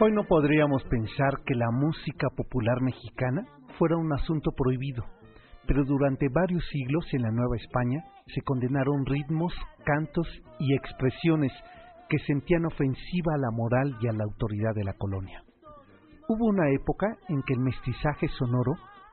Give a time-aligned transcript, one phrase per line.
[0.00, 3.46] Hoy no podríamos pensar que la música popular mexicana
[3.78, 5.04] fuera un asunto prohibido,
[5.66, 9.52] pero durante varios siglos en la Nueva España se condenaron ritmos,
[9.84, 11.52] cantos y expresiones
[12.08, 15.42] que sentían ofensiva a la moral y a la autoridad de la colonia.
[16.28, 18.72] Hubo una época en que el mestizaje sonoro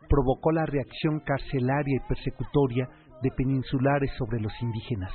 [0.10, 2.88] provocó la reacción carcelaria y persecutoria
[3.22, 5.12] de peninsulares sobre los indígenas.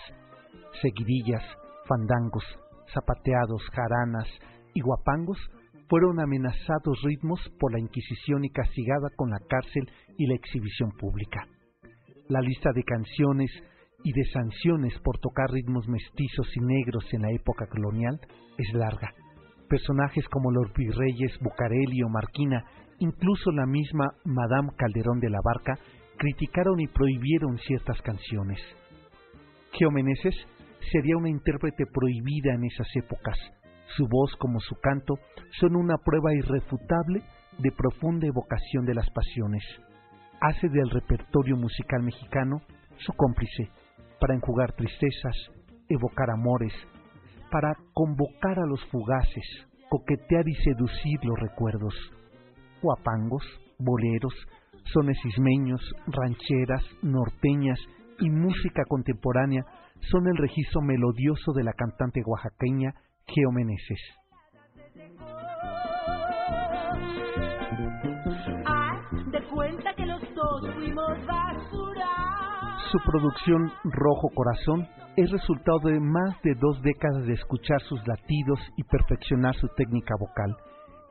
[0.80, 1.42] Seguidillas,
[1.86, 2.44] fandangos,
[2.92, 4.26] zapateados, jaranas
[4.74, 5.38] y guapangos
[5.88, 11.46] fueron amenazados ritmos por la Inquisición y castigada con la cárcel y la exhibición pública.
[12.28, 13.50] La lista de canciones
[14.02, 18.20] y de sanciones por tocar ritmos mestizos y negros en la época colonial
[18.58, 19.12] es larga.
[19.68, 22.64] Personajes como los virreyes Bucareli o Marquina,
[22.98, 25.78] incluso la misma Madame Calderón de la Barca,
[26.18, 28.60] criticaron y prohibieron ciertas canciones.
[29.72, 30.34] Geomeneses
[30.92, 33.38] sería una intérprete prohibida en esas épocas.
[33.94, 35.14] Su voz como su canto
[35.60, 37.22] son una prueba irrefutable
[37.58, 39.62] de profunda evocación de las pasiones.
[40.40, 42.60] Hace del repertorio musical mexicano
[42.98, 43.70] su cómplice
[44.20, 45.36] para enjugar tristezas,
[45.88, 46.72] evocar amores,
[47.50, 51.94] para convocar a los fugaces, coquetear y seducir los recuerdos.
[52.82, 53.44] Guapangos,
[53.78, 54.34] boleros,
[54.92, 57.78] sones ismeños, rancheras, norteñas
[58.20, 59.64] y música contemporánea
[60.10, 62.94] son el registro melodioso de la cantante oaxaqueña
[63.26, 63.42] Que.
[72.90, 78.60] Su producción Rojo Corazón es resultado de más de dos décadas de escuchar sus latidos
[78.76, 80.56] y perfeccionar su técnica vocal.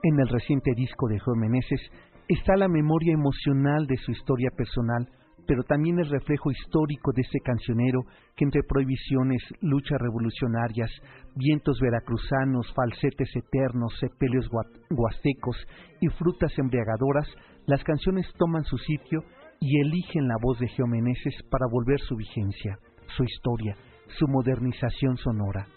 [0.04, 1.82] En el reciente disco de Geomeneses
[2.28, 5.08] está la memoria emocional de su historia personal,
[5.48, 8.02] pero también el reflejo histórico de este cancionero
[8.36, 10.90] que entre prohibiciones, luchas revolucionarias,
[11.36, 14.50] vientos veracruzanos, falsetes eternos, sepelios
[14.90, 15.58] huastecos
[16.02, 17.28] y frutas embriagadoras,
[17.68, 19.24] las canciones toman su sitio
[19.60, 22.78] y eligen la voz de Geomeneses para volver su vigencia,
[23.16, 23.76] su historia,
[24.20, 25.68] su modernización sonora.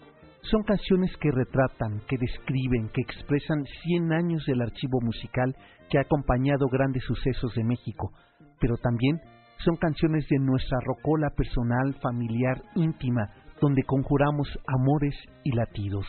[0.41, 5.55] Son canciones que retratan, que describen, que expresan 100 años del archivo musical
[5.89, 8.11] que ha acompañado grandes sucesos de México,
[8.59, 9.19] pero también
[9.63, 13.29] son canciones de nuestra rocola personal, familiar, íntima,
[13.61, 16.05] donde conjuramos amores y latidos.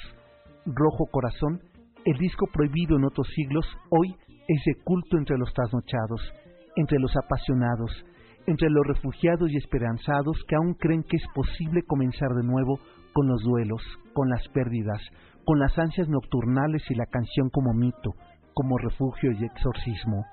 [0.66, 1.60] Rojo Corazón,
[2.04, 4.14] el disco prohibido en otros siglos, hoy
[4.46, 6.20] es de culto entre los trasnochados,
[6.76, 7.90] entre los apasionados,
[8.46, 12.78] entre los refugiados y esperanzados que aún creen que es posible comenzar de nuevo
[13.12, 13.82] con los duelos,
[14.14, 15.00] con las pérdidas,
[15.44, 18.12] con las ansias nocturnales y la canción como mito,
[18.54, 20.24] como refugio y exorcismo.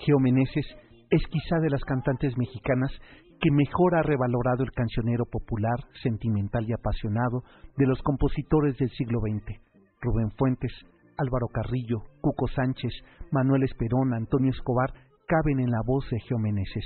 [0.00, 0.66] Geomeneses
[1.12, 2.90] es quizá de las cantantes mexicanas
[3.38, 7.42] que mejor ha revalorado el cancionero popular, sentimental y apasionado
[7.76, 9.60] de los compositores del siglo XX.
[10.00, 10.72] Rubén Fuentes,
[11.18, 12.92] Álvaro Carrillo, Cuco Sánchez,
[13.30, 14.94] Manuel Esperón, Antonio Escobar
[15.26, 16.84] caben en la voz de Geomeneses.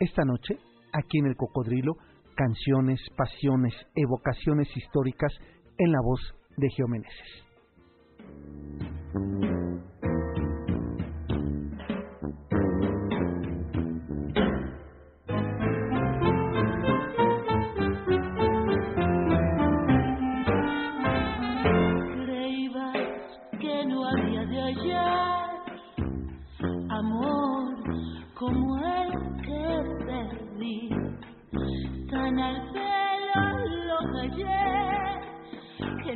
[0.00, 0.58] Esta noche,
[0.92, 1.94] aquí en el Cocodrilo,
[2.34, 5.32] canciones, pasiones, evocaciones históricas
[5.78, 6.20] en la voz
[6.56, 7.46] de Geomeneses.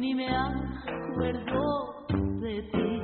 [0.04, 1.94] Ni me acuerdo
[2.40, 3.00] de ti.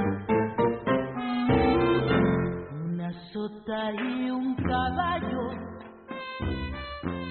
[2.84, 5.40] Una sota y un caballo.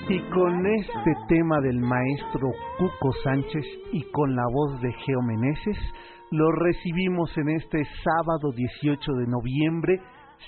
[0.09, 2.49] Y con este tema del maestro
[2.79, 5.77] Cuco Sánchez y con la voz de Geo Meneses,
[6.31, 10.01] lo recibimos en este sábado 18 de noviembre,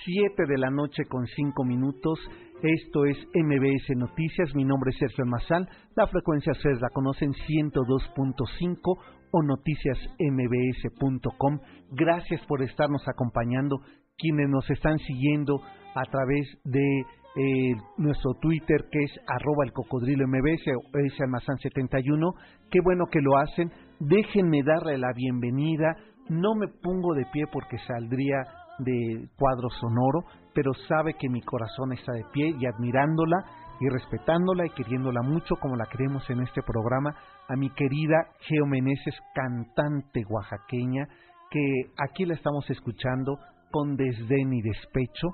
[0.03, 2.19] 7 de la noche con 5 minutos.
[2.63, 4.53] Esto es MBS Noticias.
[4.53, 5.67] Mi nombre es Sergio Almazán.
[5.95, 8.99] La frecuencia ustedes la conocen 102.5
[9.31, 11.59] o noticiasmbs.com.
[11.89, 13.79] Gracias por estarnos acompañando.
[14.15, 15.59] Quienes nos están siguiendo
[15.95, 21.57] a través de eh, nuestro Twitter que es arroba el cocodrilo mbs o es almazán
[21.57, 22.35] 71.
[22.69, 23.71] Qué bueno que lo hacen.
[23.99, 25.95] Déjenme darle la bienvenida.
[26.29, 28.43] No me pongo de pie porque saldría
[28.79, 33.37] de cuadro sonoro, pero sabe que mi corazón está de pie y admirándola
[33.79, 37.15] y respetándola y queriéndola mucho como la queremos en este programa,
[37.49, 41.07] a mi querida Geo Meneses, cantante oaxaqueña,
[41.49, 43.39] que aquí la estamos escuchando
[43.71, 45.29] con desdén y despecho,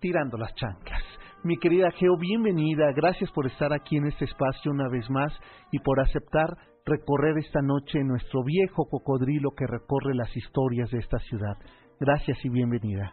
[0.00, 1.02] tirando las chanclas.
[1.42, 5.30] Mi querida Geo, bienvenida, gracias por estar aquí en este espacio una vez más
[5.70, 11.18] y por aceptar recorrer esta noche nuestro viejo cocodrilo que recorre las historias de esta
[11.18, 11.58] ciudad.
[12.00, 13.12] Gracias y bienvenida.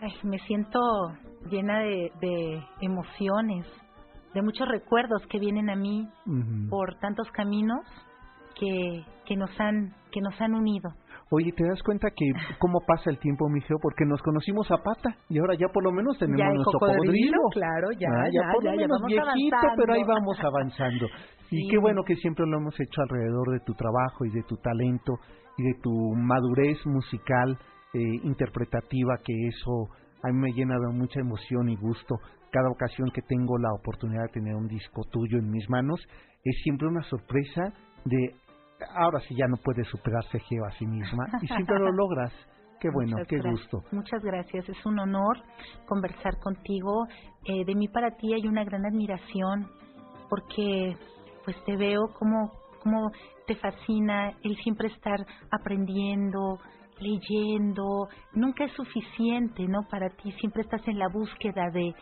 [0.00, 0.78] Ay, me siento
[1.50, 3.66] llena de, de, emociones,
[4.34, 6.68] de muchos recuerdos que vienen a mí uh -huh.
[6.70, 7.84] por tantos caminos
[8.58, 10.90] que, que nos han que nos han unido.
[11.30, 12.26] Oye, ¿te das cuenta que
[12.58, 13.78] cómo pasa el tiempo, Mijeo?
[13.80, 17.38] Porque nos conocimos a pata y ahora ya por lo menos tenemos ya nuestro cocodrilo.
[17.52, 19.76] Claro, ya, ah, ya, ya, por ya, lo menos viejito, avanzando.
[19.76, 21.06] pero ahí vamos avanzando.
[21.48, 21.56] Sí.
[21.58, 24.56] Y qué bueno que siempre lo hemos hecho alrededor de tu trabajo y de tu
[24.56, 25.14] talento
[25.58, 27.58] y de tu madurez musical,
[27.94, 29.88] eh, interpretativa, que eso
[30.22, 32.16] a mí me llena de mucha emoción y gusto.
[32.50, 36.00] Cada ocasión que tengo la oportunidad de tener un disco tuyo en mis manos,
[36.44, 37.72] es siempre una sorpresa
[38.04, 38.34] de
[38.94, 42.32] ahora sí ya no puede superarse Geo a sí misma y siempre lo logras.
[42.80, 43.60] Qué bueno, Muchas qué gracias.
[43.72, 43.82] gusto.
[43.94, 45.36] Muchas gracias, es un honor
[45.86, 47.06] conversar contigo.
[47.44, 49.68] Eh, de mí para ti hay una gran admiración
[50.30, 50.96] porque
[51.44, 52.52] pues te veo como,
[52.82, 53.10] como
[53.46, 55.18] te fascina el siempre estar
[55.50, 56.58] aprendiendo,
[57.00, 58.08] leyendo.
[58.34, 59.80] Nunca es suficiente, ¿no?
[59.90, 61.94] Para ti siempre estás en la búsqueda de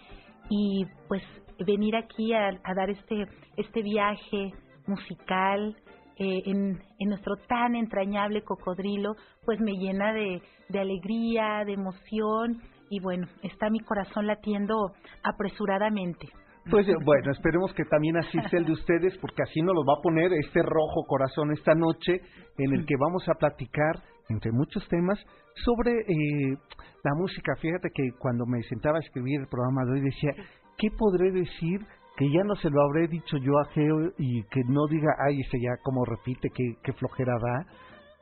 [0.51, 1.23] y pues
[1.67, 4.53] venir aquí a, a dar este este viaje
[4.87, 5.77] musical
[6.17, 9.15] eh, en, en, nuestro tan entrañable cocodrilo,
[9.45, 12.61] pues me llena de, de, alegría, de emoción
[12.91, 14.75] y bueno, está mi corazón latiendo
[15.23, 16.27] apresuradamente.
[16.71, 19.85] Pues eh, bueno, esperemos que también así sea el de ustedes, porque así nos lo
[19.85, 22.21] va a poner este rojo corazón esta noche,
[22.59, 25.19] en el que vamos a platicar, entre muchos temas,
[25.65, 26.57] sobre eh,
[27.05, 27.55] la música.
[27.57, 30.33] Fíjate que cuando me sentaba a escribir el programa de hoy decía,
[30.77, 31.81] ¿qué podré decir
[32.19, 35.41] que ya no se lo habré dicho yo a Geo y que no diga, ay,
[35.41, 37.67] ese ya como repite, qué, qué flojera da.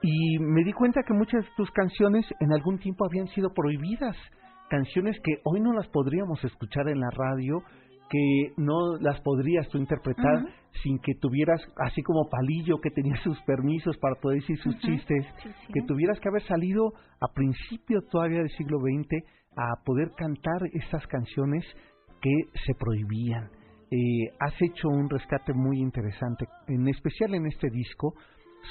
[0.02, 4.14] Y me di cuenta que muchas de tus canciones en algún tiempo habían sido prohibidas,
[4.68, 7.62] canciones que hoy no las podríamos escuchar en la radio,
[8.08, 10.82] que no las podrías tú interpretar uh -huh.
[10.82, 14.78] sin que tuvieras, así como Palillo, que tenía sus permisos para poder decir sus uh
[14.78, 14.86] -huh.
[14.86, 15.72] chistes, sí, sí.
[15.72, 19.24] que tuvieras que haber salido a principio todavía del siglo XX
[19.56, 21.64] a poder cantar estas canciones
[22.20, 23.50] que se prohibían
[23.90, 28.14] eh, has hecho un rescate muy interesante, en especial en este disco,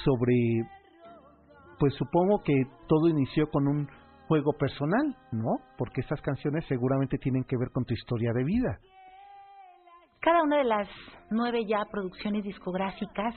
[0.04, 0.34] sobre,
[1.78, 2.54] pues supongo que
[2.86, 3.88] todo inició con un
[4.28, 5.60] juego personal, ¿no?
[5.78, 8.78] Porque estas canciones seguramente tienen que ver con tu historia de vida.
[10.26, 10.88] Cada una de las
[11.30, 13.32] nueve ya producciones discográficas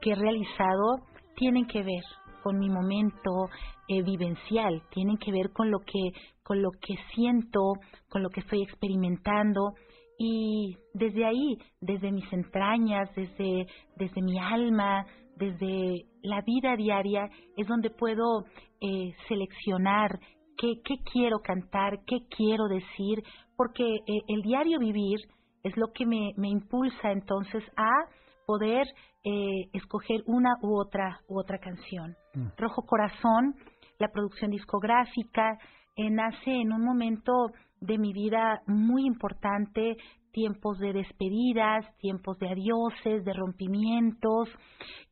[0.00, 1.02] que he realizado
[1.36, 2.02] tienen que ver
[2.42, 3.50] con mi momento
[3.88, 6.12] eh, vivencial, tienen que ver con lo que
[6.42, 7.74] con lo que siento,
[8.08, 9.74] con lo que estoy experimentando.
[10.18, 15.04] Y desde ahí, desde mis entrañas, desde, desde mi alma,
[15.36, 18.46] desde la vida diaria, es donde puedo
[18.80, 20.18] eh, seleccionar
[20.56, 23.22] qué, qué quiero cantar, qué quiero decir,
[23.58, 25.18] porque eh, el diario vivir
[25.68, 27.90] es lo que me, me impulsa entonces a
[28.46, 28.86] poder
[29.24, 32.16] eh, escoger una u otra u otra canción.
[32.34, 32.48] Mm.
[32.56, 33.54] Rojo Corazón,
[33.98, 35.58] la producción discográfica,
[36.10, 37.32] nace en un momento
[37.80, 39.96] de mi vida muy importante,
[40.32, 44.48] tiempos de despedidas, tiempos de adioses, de rompimientos,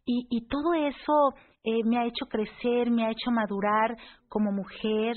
[0.04, 1.34] y, y todo eso
[1.64, 3.96] eh, me ha hecho crecer, me ha hecho madurar
[4.28, 5.16] como mujer,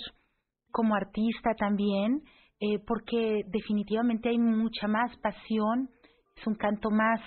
[0.71, 2.21] como artista también,
[2.59, 5.89] eh, porque definitivamente hay mucha más pasión,
[6.35, 7.19] es un canto más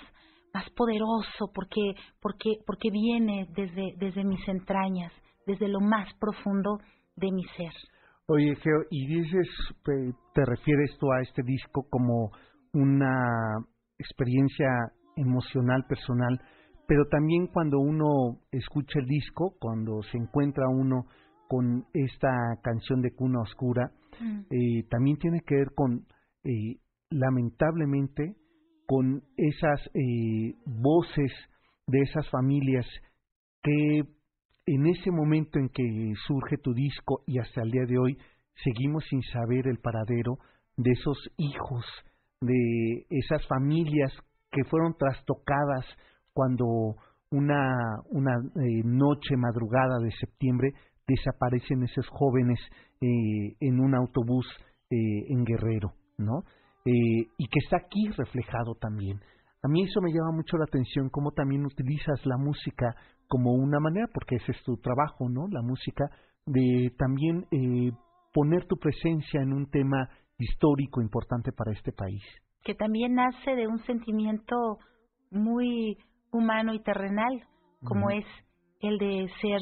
[0.55, 5.13] más poderoso porque porque porque viene desde desde mis entrañas,
[5.47, 6.79] desde lo más profundo
[7.17, 7.73] de mi ser.
[8.27, 9.49] Oye, Geo, y dices,
[9.85, 12.31] te refieres tú a este disco como
[12.73, 13.59] una
[13.99, 14.69] experiencia
[15.17, 16.41] emocional, personal,
[16.87, 21.07] pero también cuando uno escucha el disco, cuando se encuentra uno
[21.53, 22.31] con esta
[22.63, 24.41] canción de Cuna Oscura, Mm.
[24.51, 26.07] eh, también tiene que ver con,
[26.45, 26.77] eh,
[27.11, 28.37] lamentablemente,
[28.87, 31.31] con esas eh, voces
[31.87, 32.87] de esas familias
[33.63, 34.03] que
[34.65, 38.17] en ese momento en que surge tu disco y hasta el día de hoy
[38.65, 40.39] seguimos sin saber el paradero
[40.79, 41.85] de esos hijos,
[42.41, 44.11] de esas familias
[44.51, 45.85] que fueron trastocadas
[46.33, 46.65] cuando
[47.31, 47.77] una,
[48.11, 50.73] una eh, noche madrugada de septiembre
[51.07, 52.59] desaparecen esos jóvenes
[53.01, 54.47] eh, en un autobús
[54.91, 54.97] eh,
[55.29, 56.43] en Guerrero, ¿no?
[56.85, 59.21] Eh, y que está aquí reflejado también.
[59.63, 62.97] A mí eso me llama mucho la atención, cómo también utilizas la música
[63.29, 65.47] como una manera, porque ese es tu trabajo, ¿no?
[65.49, 66.11] La música,
[66.47, 67.93] de también eh,
[68.35, 72.23] poner tu presencia en un tema histórico importante para este país.
[72.65, 74.79] que también nace de un sentimiento
[75.31, 75.97] muy
[76.31, 77.43] humano y terrenal,
[77.85, 78.25] como es
[78.81, 79.61] el de ser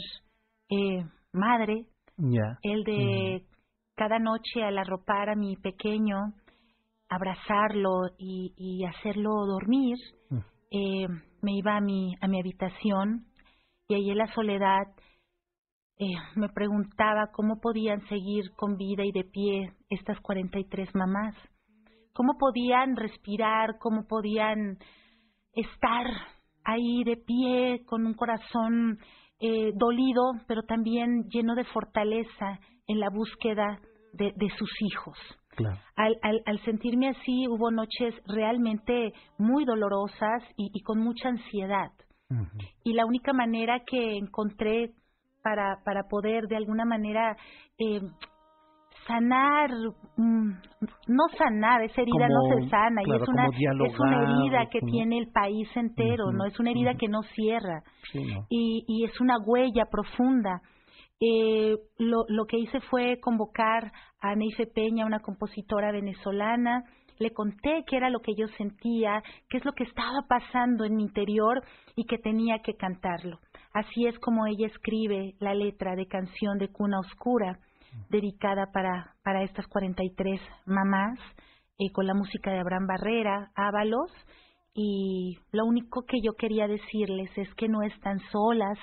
[0.71, 1.87] eh, madre,
[2.63, 3.45] el de
[3.97, 6.17] cada noche al arropar a mi pequeño,
[7.09, 9.97] abrazarlo y, y hacerlo dormir,
[10.31, 10.39] Mm.
[10.71, 11.09] eh,
[11.43, 13.25] me iba a mi, a mi habitación
[13.89, 14.87] y ahí en la soledad
[15.99, 21.35] eh, me preguntaba cómo podían seguir con vida y de pie estas 43 mamás,
[22.15, 24.79] cómo podían respirar, cómo podían
[25.53, 26.07] estar
[26.65, 28.99] ahí de pie con un corazón
[29.41, 33.81] eh, dolido, pero también lleno de fortaleza en la búsqueda
[34.13, 35.17] de, de sus hijos.
[35.57, 35.79] Claro.
[35.97, 41.91] Al, al, al sentirme así, hubo noches realmente muy dolorosas y, y con mucha ansiedad.
[42.85, 44.93] Y la única manera que encontré
[45.43, 47.37] para, para poder de alguna manera
[47.77, 48.01] eh,
[49.12, 49.71] sanar,
[50.17, 50.50] mm,
[51.09, 53.47] no sanar, esa herida no se sana claro, y es una,
[53.87, 57.23] es una herida que como- tiene el país entero, no es una herida que no
[57.35, 58.47] cierra Sí, ¿no?
[58.49, 60.61] y, y es una huella profunda.
[61.23, 66.85] Eh, lo, lo que hice fue convocar a Neife Peña, una compositora venezolana,
[67.19, 70.97] le conté qué era lo que yo sentía, qué es lo que estaba pasando en
[70.97, 71.62] mi interior
[71.95, 73.38] y que tenía que cantarlo.
[73.75, 77.59] Así es como ella escribe la letra de canción de Cuna Oscura,
[78.09, 81.19] dedicada para, para estas 43 mamás,
[81.79, 84.11] eh, con la música de Abraham Barrera, Ábalos,
[84.75, 88.79] y lo único que yo quería decirles es que no están solas,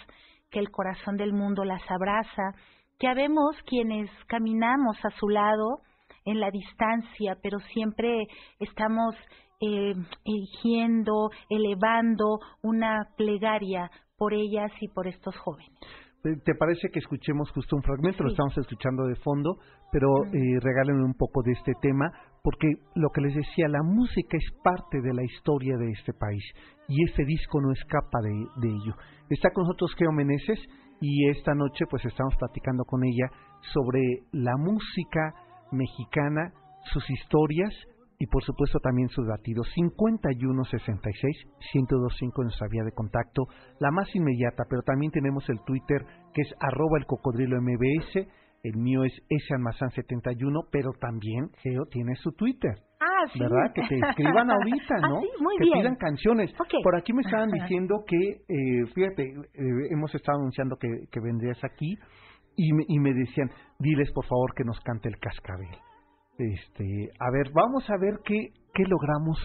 [0.49, 2.53] que el corazón del mundo las abraza,
[2.99, 5.81] que habemos quienes caminamos a su lado
[6.25, 8.27] en la distancia, pero siempre
[8.59, 9.15] estamos
[9.61, 9.93] eh,
[11.49, 15.79] elevando una plegaria por ellas y por estos jóvenes.
[16.23, 18.23] ¿Te- ¿Te parece que escuchemos justo un fragmento?
[18.23, 19.57] Lo estamos escuchando de fondo,
[19.91, 22.11] pero eh, regálenme un poco de este tema,
[22.43, 26.43] porque lo que les decía, la música es parte de la historia de este país
[26.87, 28.29] y este disco no escapa de,
[28.61, 28.95] de ello.
[29.29, 30.59] Está con nosotros Geo Meneses
[31.01, 33.29] y esta noche pues estamos platicando con ella
[33.73, 35.33] sobre la música
[35.71, 36.51] mexicana,
[36.93, 37.73] sus historias
[38.19, 41.37] y por supuesto también sus latidos 5166
[41.73, 43.43] 1025 en nuestra vía de contacto,
[43.79, 48.27] la más inmediata, pero también tenemos el Twitter que es arroba el cocodrilo mbs,
[48.63, 49.13] el mío es
[49.49, 52.71] salmazán71, pero también Geo tiene su Twitter.
[52.99, 53.39] Ah, sí.
[53.39, 53.71] ¿Verdad?
[53.73, 55.21] Que te escriban ahorita, Ah, ¿no?
[55.21, 55.79] sí, muy que bien.
[55.81, 56.51] pidan canciones.
[56.83, 61.63] Por aquí me estaban diciendo que, eh, fíjate, eh, hemos estado anunciando que, que vendrías
[61.63, 61.95] aquí
[62.57, 65.69] y me, y me decían, diles por favor que nos cante el cascabel.
[66.37, 69.37] Este, a ver, vamos a ver qué, qué logramos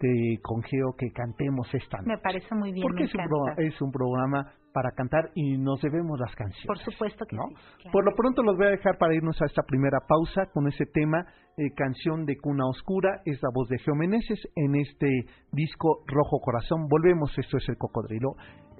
[0.00, 2.08] de, con Geo que cantemos esta noche.
[2.08, 5.58] Me parece muy bien, Porque me es un, pro- es un programa para cantar y
[5.58, 6.66] nos debemos las canciones.
[6.66, 7.44] Por supuesto que ¿no?
[7.48, 7.54] sí.
[7.82, 7.92] claro.
[7.92, 10.86] Por lo pronto los voy a dejar para irnos a esta primera pausa con ese
[10.86, 11.24] tema,
[11.56, 15.08] eh, canción de Cuna Oscura, es la voz de Geo Meneses en este
[15.52, 16.88] disco Rojo Corazón.
[16.88, 18.30] Volvemos, esto es el Cocodrilo,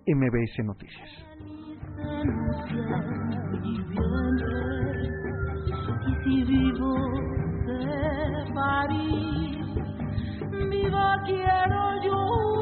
[0.07, 1.11] MBS Noticias.
[8.54, 9.56] París,
[10.71, 12.62] viva quiero yo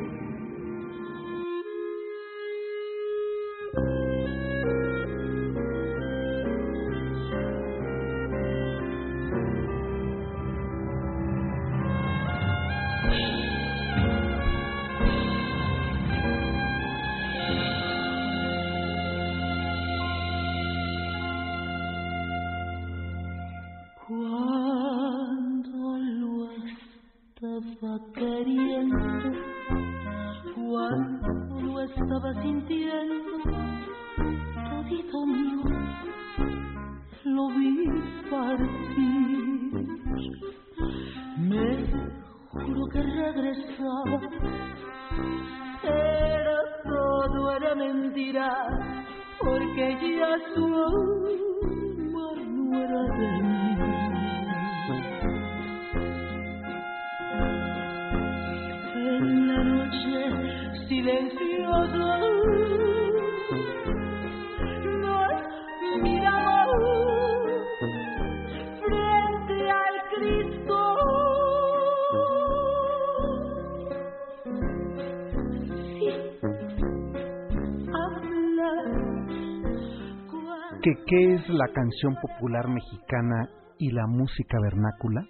[81.61, 85.21] La canción popular mexicana y la música vernácula?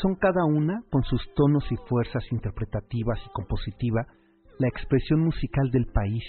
[0.00, 4.06] Son cada una, con sus tonos y fuerzas interpretativas y compositiva,
[4.60, 6.22] la expresión musical del país,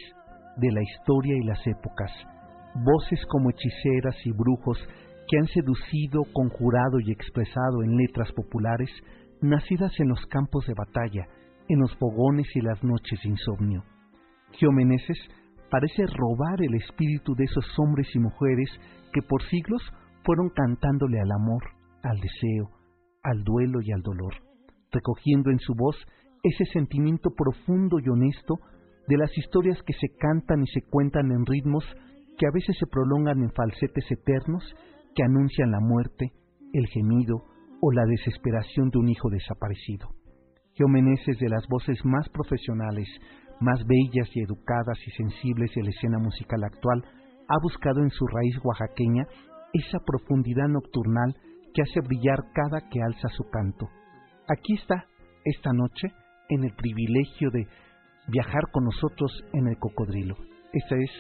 [0.58, 2.12] de la historia y las épocas,
[2.74, 4.80] voces como hechiceras y brujos
[5.28, 8.90] que han seducido, conjurado y expresado en letras populares,
[9.42, 11.28] nacidas en los campos de batalla,
[11.68, 13.84] en los fogones y las noches de insomnio.
[14.72, 15.18] Meneses
[15.75, 18.70] parece robar el espíritu de esos hombres y mujeres
[19.12, 19.82] que por siglos
[20.24, 21.63] fueron cantándole al amor,
[22.01, 22.70] al deseo,
[23.24, 24.36] al duelo y al dolor,
[24.89, 25.98] recogiendo en su voz
[26.44, 28.55] ese sentimiento profundo y honesto
[29.10, 31.84] de las historias que se cantan y se cuentan en ritmos
[32.38, 34.63] que a veces se prolongan en falsetes eternos
[35.13, 36.32] que anuncian la muerte,
[36.72, 37.44] el gemido
[37.82, 40.08] o la desesperación de un hijo desaparecido.
[40.75, 43.10] Geomeneses de las voces más profesionales,
[43.59, 47.03] más bellas y educadas y sensibles de la escena musical actual,
[47.48, 49.25] ha buscado en su raíz oaxaqueña
[49.74, 51.35] esa profundidad nocturnal
[51.74, 53.87] que hace brillar cada que alza su canto.
[54.48, 55.05] Aquí está,
[55.44, 56.07] esta noche,
[56.50, 57.68] en el privilegio de
[58.27, 60.35] viajar con nosotros en el cocodrilo.
[60.72, 61.11] Esta es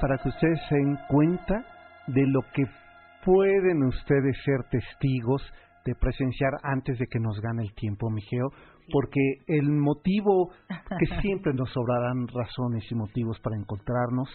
[0.00, 1.64] Para que ustedes se den cuenta
[2.06, 2.64] de lo que
[3.24, 5.42] pueden ustedes ser testigos
[5.84, 8.50] de presenciar antes de que nos gane el tiempo, Mijeo,
[8.92, 10.50] porque el motivo
[10.98, 14.28] que siempre nos sobrarán razones y motivos para encontrarnos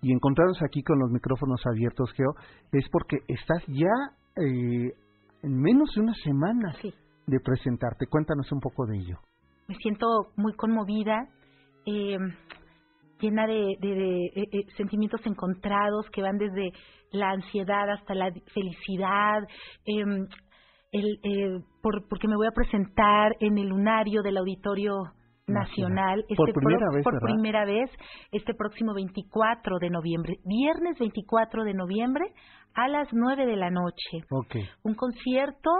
[0.00, 2.34] y encontrarnos aquí con los micrófonos abiertos, Geo,
[2.72, 3.92] es porque estás ya
[4.36, 4.92] eh,
[5.42, 6.74] en menos de una semana
[7.26, 8.06] de presentarte.
[8.06, 9.18] Cuéntanos un poco de ello.
[9.66, 11.26] Me siento muy conmovida.
[11.86, 12.18] Eh,
[13.24, 16.72] llena de, eh, eh, sentimientos encontrados que van desde
[17.12, 19.42] la ansiedad hasta la felicidad,
[19.86, 20.26] em,
[20.92, 24.94] el, eh, por, porque me voy a presentar en el lunario del Auditorio
[25.46, 27.90] Nacional, por, este primera, vez, por primera vez
[28.32, 32.24] este próximo 24 de noviembre, viernes 24 de noviembre
[32.74, 34.24] a las 9 de la noche.
[34.82, 35.70] Un concierto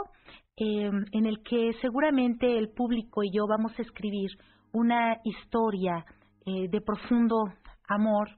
[0.56, 4.30] em, en el que seguramente el público y yo vamos a escribir
[4.72, 6.04] una historia
[6.46, 7.44] eh, de profundo
[7.88, 8.28] amor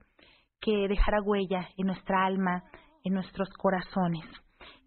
[0.60, 2.64] que dejará huella en nuestra alma,
[3.04, 4.24] en nuestros corazones.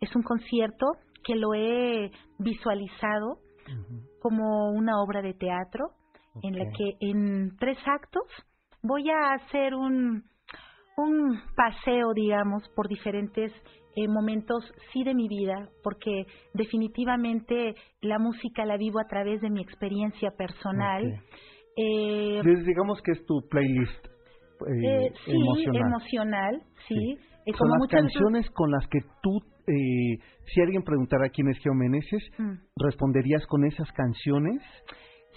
[0.01, 0.87] Es un concierto
[1.23, 3.39] que lo he visualizado
[4.19, 5.91] como una obra de teatro
[6.41, 8.23] en la que en tres actos
[8.81, 10.23] voy a hacer un,
[10.97, 13.51] un paseo, digamos, por diferentes
[13.95, 19.49] eh, momentos, sí, de mi vida, porque definitivamente la música la vivo a través de
[19.49, 21.21] mi experiencia personal.
[21.81, 24.05] Eh, digamos que es tu playlist
[24.67, 26.61] eh, eh sí, emocional.
[26.87, 27.17] sí.
[27.57, 30.19] Son las canciones con las que tú, eh,
[30.53, 32.53] si alguien preguntara quién es Geomeneses, mm.
[32.75, 34.61] ¿responderías con esas canciones?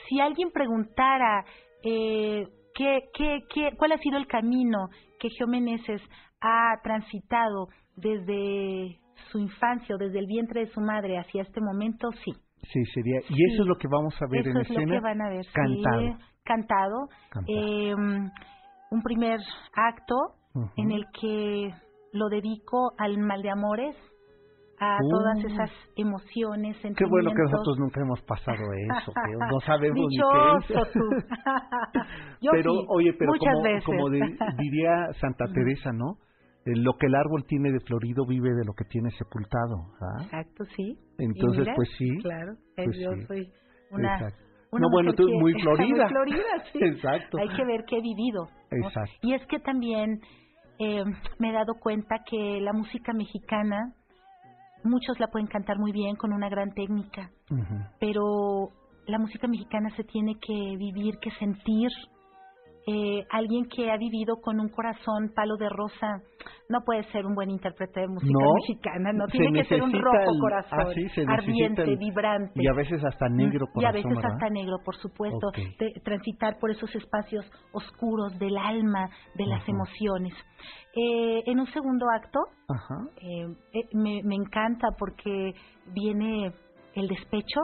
[0.09, 1.45] Si alguien preguntara
[1.83, 6.03] eh, qué, qué, qué, cuál ha sido el camino que Geomeneses
[6.41, 8.99] ha transitado desde
[9.31, 12.33] su infancia o desde el vientre de su madre hacia este momento, sí.
[12.73, 13.21] Sí, sería.
[13.29, 14.95] Y eso es lo que vamos a ver Eso en es escena.
[14.95, 15.45] lo que van a ver.
[15.45, 16.09] sí, cantado.
[16.09, 16.32] cantado.
[16.45, 17.09] Cantado.
[17.49, 19.41] Eh, un primer
[19.75, 20.15] acto
[20.55, 20.69] Ujú.
[20.77, 21.71] en el que
[22.13, 23.97] lo dedico al mal de amores,
[24.79, 25.09] a Uh.
[25.11, 27.11] todas esas emociones, Qué sentimientos.
[27.11, 28.59] bueno que nosotros nunca hemos pasado
[28.99, 31.25] eso, que no sabemos ni Dichoso qué es.
[32.43, 33.85] Yo pero, sí, oye, pero muchas como, veces.
[33.85, 34.21] como di-
[34.59, 36.17] diría Santa Teresa, ¿no?
[36.67, 39.95] Eh, Lo que el árbol tiene de florido vive de lo que tiene sepultado.
[40.01, 40.25] ¿ah?
[40.25, 40.99] Exacto, sí.
[41.19, 42.09] Entonces, mira, pues sí.
[42.21, 43.23] Claro, pues yo sí.
[43.27, 43.53] soy
[43.93, 44.15] una...
[44.15, 44.45] Exacto.
[44.73, 45.87] Una no, bueno, tú que- muy florida.
[46.05, 46.79] muy florida, sí.
[46.83, 47.39] Exacto.
[47.39, 48.49] Hay que ver qué he vivido.
[48.71, 48.87] ¿no?
[48.89, 49.13] Exacto.
[49.23, 50.21] Y es que también
[50.79, 51.05] eh,
[51.39, 53.93] me he dado cuenta que la música mexicana,
[54.85, 57.31] muchos la pueden cantar muy bien con una gran técnica,
[58.01, 58.71] pero
[59.07, 61.89] la música mexicana se tiene que vivir, que sentir.
[62.85, 66.21] Eh, alguien que ha vivido con un corazón palo de rosa
[66.69, 69.93] no puede ser un buen intérprete de música No, mexicana, no tiene que ser un
[69.93, 72.53] rojo el- corazón, ah, sí, necesita ardiente, el- vibrante.
[72.57, 74.33] Y a veces hasta negro Mm, y a corazón, veces ¿verdad?
[74.33, 80.35] hasta negro, por supuesto, de transitar por esos espacios oscuros del alma, de las emociones.
[80.97, 82.97] Eh, en un segundo acto, Ajá.
[83.21, 85.53] eh, eh, me, me encanta porque
[85.95, 86.53] viene
[86.95, 87.61] el despecho,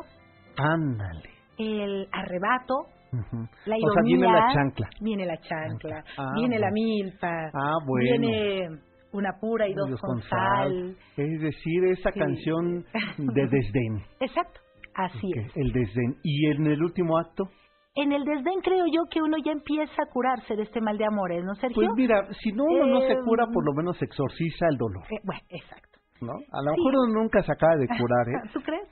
[0.57, 1.29] Ándale.
[1.59, 3.93] el arrebato, La O ironía.
[3.95, 4.89] sea, viene la chancla.
[5.01, 6.75] Viene la chancla, Ah, viene la bueno.
[6.75, 8.05] milpa, Ah, bueno.
[8.05, 8.69] viene
[9.13, 10.97] una pura y dos Dios con sal.
[11.17, 12.19] Es decir, esa Sí.
[12.21, 12.85] canción
[13.19, 14.03] de desdén.
[14.21, 14.61] Exacto,
[14.95, 15.57] así Ok, es.
[15.57, 16.17] El desdén.
[16.23, 17.45] ¿Y en el último acto?
[17.95, 21.07] En el desdén creo yo que uno ya empieza a curarse de este mal de
[21.07, 21.75] amores, ¿no, Sergio?
[21.75, 25.03] Pues mira, si no uno no se Eh, cura, por lo menos exorciza el dolor,
[25.11, 25.99] Eh, bueno, exacto.
[26.21, 26.33] ¿no?
[26.33, 26.81] A lo sí.
[26.81, 28.33] mejor uno nunca se acaba de curar, ¿eh?
[28.53, 28.89] ¿Tú crees?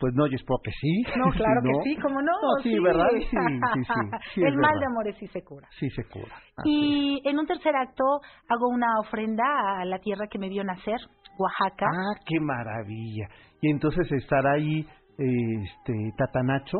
[0.00, 1.02] Pues no, yo espero que sí.
[1.18, 2.32] No, Si claro no, que sí, ¿cómo no?
[2.32, 3.06] No, sí, ¿verdad?
[3.18, 4.00] Sí, sí, sí.
[4.34, 4.80] sí el mal verdad.
[4.80, 5.68] de amores sí se cura.
[5.78, 6.34] Sí se cura.
[6.56, 6.70] Así.
[6.70, 8.04] Y en un tercer acto
[8.48, 9.44] hago una ofrenda
[9.78, 10.98] a la tierra que me vio nacer,
[11.38, 11.86] Oaxaca.
[11.86, 13.28] Ah, qué maravilla.
[13.60, 14.86] Y entonces estará ahí
[15.18, 16.78] este Tatanacho.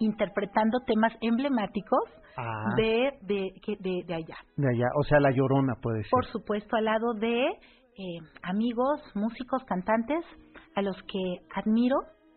[0.00, 2.02] interpretando temas emblemáticos
[2.36, 4.36] Ah, de, de, de, de allá.
[4.56, 4.86] de allá.
[4.98, 6.10] O sea, la llorona puede ser.
[6.10, 10.24] Por supuesto, al lado de eh, amigos, músicos, cantantes,
[10.74, 11.18] a los que
[11.54, 11.96] admiro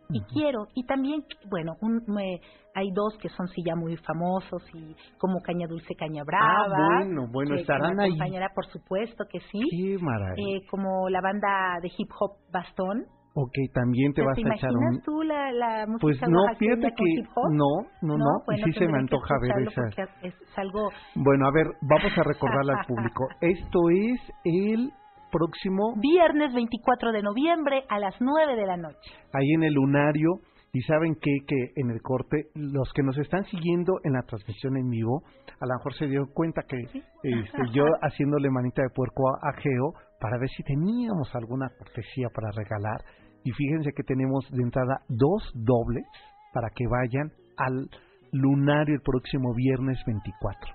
[0.09, 0.67] y quiero.
[0.75, 2.39] Y también, bueno, un, me-
[2.73, 6.75] hay dos que son sí ya muy famosos, y como Caña Dulce, Caña Brava.
[6.75, 8.09] Ah, bueno, bueno, que- estarán ahí.
[8.11, 9.59] acompañará, por supuesto que sí.
[9.71, 10.57] Qué maravilla.
[10.57, 13.05] Eh, como la banda de hip hop Bastón.
[13.37, 15.01] ok, también te vas a echar un...
[15.01, 18.87] tú la, la música Pues no, fíjate que no, no, no, y bueno, sí se
[18.87, 20.09] me antoja ver esas.
[20.23, 23.27] Es, es algo Bueno, a ver, vamos a recordarle al público.
[23.41, 24.91] Esto es el
[25.35, 29.11] próximo, viernes 24 de noviembre a las 9 de la noche.
[29.33, 30.39] ahí en el lunario.
[30.71, 31.31] Y saben qué?
[31.47, 35.65] que en el corte, los que nos están siguiendo en la transmisión en vivo, a
[35.65, 36.75] lo mejor se dio cuenta que
[37.23, 42.27] este, yo haciéndole manita de puerco a, a Geo para ver si teníamos alguna cortesía
[42.35, 42.99] para regalar.
[43.45, 46.03] Y fíjense que tenemos de entrada dos dobles
[46.51, 47.87] para que vayan al
[48.33, 50.74] lunario el próximo viernes 24.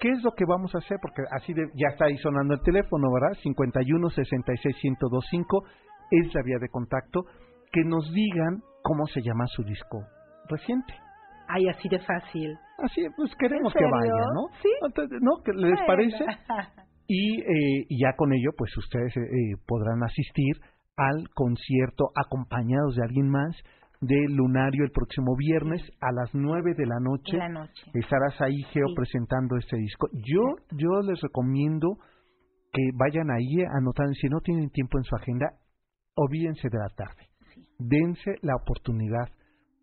[0.00, 0.98] ¿Qué es lo que vamos a hacer?
[1.00, 3.38] Porque así de- ya está ahí sonando el teléfono, ¿verdad?
[3.42, 5.64] 51 66 1025
[6.10, 7.20] es la vía de contacto.
[7.72, 10.02] Que nos digan cómo se llama su disco
[10.48, 10.92] reciente.
[11.48, 12.56] Ay, así de fácil.
[12.78, 14.48] Así, pues queremos ¿En que vayan, ¿no?
[14.62, 14.68] Sí.
[15.20, 15.32] ¿No?
[15.44, 16.24] ¿Qué ¿Les parece?
[17.12, 20.54] Y, eh, y ya con ello, pues ustedes eh, eh, podrán asistir
[20.96, 23.56] al concierto acompañados de alguien más
[24.00, 27.32] de Lunario el próximo viernes a las 9 de la noche.
[27.32, 27.82] En la noche.
[27.94, 28.94] Estarás ahí, Geo, Sí.
[28.96, 30.08] presentando este disco.
[30.12, 31.98] Yo, yo les recomiendo
[32.72, 35.46] que vayan ahí anotando, si no tienen tiempo en su agenda,
[36.14, 37.28] olvídense de la tarde.
[37.54, 37.66] Sí.
[37.78, 39.28] Dense la oportunidad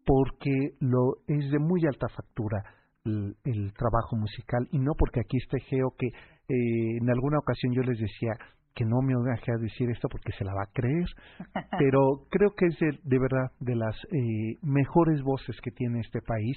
[0.05, 2.63] porque lo es de muy alta factura
[3.05, 7.73] el, el trabajo musical y no porque aquí esté Geo que eh, en alguna ocasión
[7.73, 8.31] yo les decía
[8.77, 11.07] que no me oiga a decir esto porque se la va a creer,
[11.79, 16.21] pero creo que es de, de verdad de las eh, mejores voces que tiene este
[16.21, 16.55] país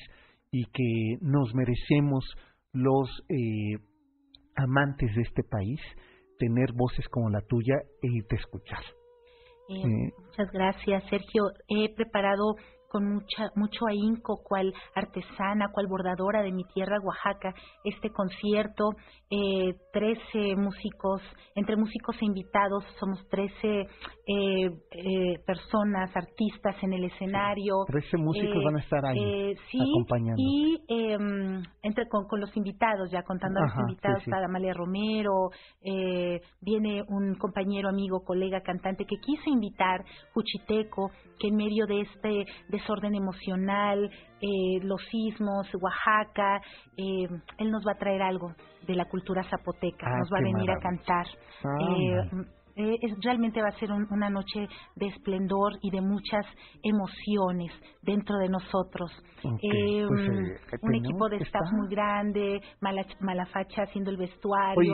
[0.53, 2.25] y que nos merecemos
[2.75, 3.79] los eh,
[4.57, 5.81] amantes de este país
[6.39, 8.83] tener voces como la tuya e irte a escuchar.
[9.71, 10.13] Eh, Eh.
[10.19, 11.45] Muchas gracias, Sergio.
[11.69, 12.57] He preparado
[12.91, 18.91] con mucha, mucho ahínco, cual artesana, cual bordadora de mi tierra, Oaxaca, este concierto.
[19.33, 21.23] Eh, 13 músicos,
[21.55, 23.87] entre músicos e invitados, somos 13 eh,
[24.27, 27.85] eh, personas, artistas en el escenario.
[27.87, 30.35] 13 músicos Eh, van a estar ahí eh, sí, acompañando.
[30.37, 31.17] y eh,
[31.83, 34.37] entre con, con los invitados, ya contando a los invitados, sí, sí.
[34.45, 35.51] Amalia Romero,
[35.83, 42.01] eh, viene un compañero, amigo, colega, cantante que quiso invitar, Juchiteco, que en medio de
[42.01, 42.45] este
[42.81, 46.61] desorden emocional, eh, los sismos, Oaxaca,
[46.97, 48.53] eh, él nos va a traer algo
[48.87, 51.27] de la cultura zapoteca, Ah, nos va a venir a cantar.
[51.65, 52.45] Ah,
[52.77, 52.91] Eh.
[52.91, 56.45] Eh, es, realmente va a ser una noche de esplendor y de muchas
[56.83, 59.11] emociones dentro de nosotros.
[59.45, 64.91] Eh, pues, eh, un equipo de staff muy grande, mala, Malafacha haciendo el vestuario, Oye,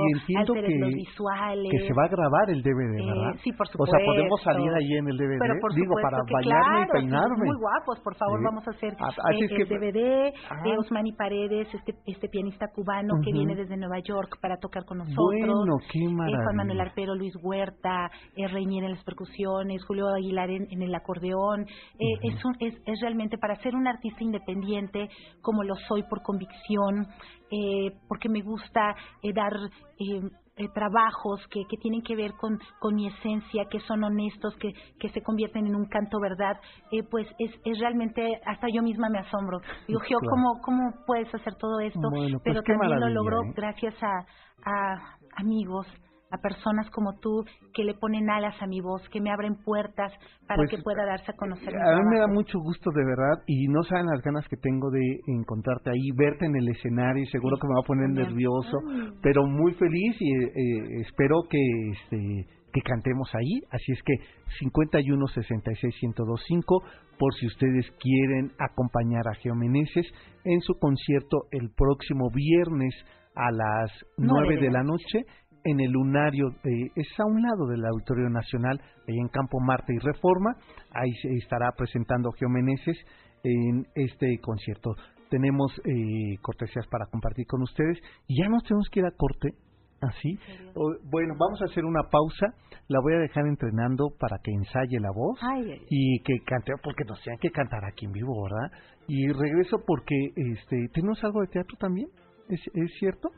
[0.79, 1.71] los visuales.
[1.71, 3.41] Que se va a grabar el DVD, ¿verdad?
[3.43, 3.97] sí, por supuesto.
[3.97, 5.41] O sea, podemos salir ahí en el DVD,
[5.75, 7.45] digo, para bañarme y peinarme.
[7.45, 10.33] muy guapos, por favor, vamos a hacer ah, el DVD.
[10.51, 10.79] Ah.
[10.79, 15.17] Osmani Paredes, este, este pianista cubano que viene desde Nueva York para tocar con nosotros.
[15.41, 16.43] Bueno, qué maravilla.
[16.45, 21.63] Juan Manuel Arpero, Luis Huerta Huerta, eh, en las percusiones, Julio Aguilar en, el acordeón.
[21.63, 25.09] Eh, es, es, es, realmente para ser un artista independiente,
[25.43, 27.07] como lo soy por convicción,
[27.51, 29.53] eh, porque me gusta eh, dar
[30.59, 34.73] eh, trabajos que, que, tienen que ver con, con, mi esencia, que son honestos, que,
[34.99, 36.59] que se convierten en un canto verdad,
[36.93, 39.61] eh, pues es, es, realmente, hasta yo misma me asombro.
[39.87, 42.01] Digo, Gio, ¿cómo, ¿cómo puedes hacer todo esto?
[42.11, 43.53] Pues Pero también lo logró ¿eh?
[43.55, 44.25] gracias a,
[44.65, 45.87] a amigos,
[46.31, 50.13] a personas como tú que le ponen alas a mi voz, que me abren puertas
[50.47, 51.75] para pues, que pueda darse a conocer.
[51.77, 54.91] A mí me da mucho gusto de verdad y no saben las ganas que tengo
[54.91, 58.79] de encontrarte ahí, verte en el escenario y seguro que me va a poner nervioso,
[59.23, 61.59] pero muy feliz y eh, espero que
[61.93, 64.13] este que cantemos ahí, así es que
[64.59, 66.83] 51 66 1025
[67.19, 70.07] por si ustedes quieren acompañar a Geomeneses
[70.45, 72.95] en su concierto el próximo viernes
[73.35, 75.25] a las 9 de la noche
[75.67, 79.93] en el lunario, de, es a un lado del Auditorio Nacional, ahí en Campo Marte
[79.95, 80.55] y Reforma,
[80.93, 82.97] ahí se estará presentando Geomeneses
[83.43, 84.95] en este concierto.
[85.29, 87.99] Tenemos eh, cortesías para compartir con ustedes
[88.29, 89.55] y ya nos tenemos que ir a corte,
[90.01, 90.39] así.
[91.11, 92.47] bueno, vamos a hacer una pausa,
[92.87, 95.41] la voy a dejar entrenando para que ensaye la voz
[95.91, 98.71] y que cante, porque nos tienen que cantar aquí en vivo, ¿verdad?
[99.09, 102.09] Y regreso porque este, tenemos algo de teatro también,
[102.49, 103.31] ¿es, es cierto?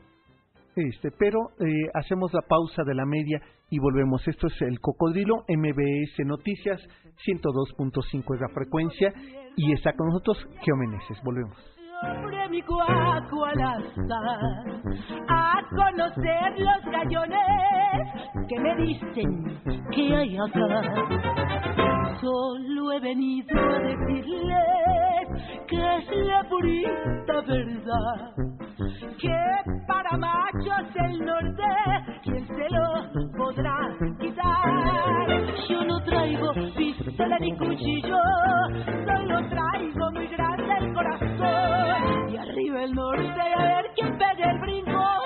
[0.75, 4.27] Este, pero eh, hacemos la pausa de la media y volvemos.
[4.27, 6.81] Esto es el Cocodrilo MBS Noticias
[7.25, 9.13] 102.5 es la frecuencia
[9.55, 11.17] y está con nosotros Geomeneses.
[11.23, 11.57] Volvemos.
[12.01, 14.81] Sobre mi cuaco al azar,
[15.27, 19.59] a conocer los gallones que me dicen
[19.91, 22.15] que hay acá.
[22.21, 28.58] Solo he venido a decirles que es la purita verdad
[29.19, 31.63] que para machos el norte,
[32.23, 33.77] ¿quién se lo podrá
[34.19, 35.27] quitar?
[35.67, 38.17] Yo no traigo pistola ni cuchillo,
[39.05, 42.29] solo traigo muy grande el corazón.
[42.29, 45.18] Y arriba el norte, a ver quién pega el brinco,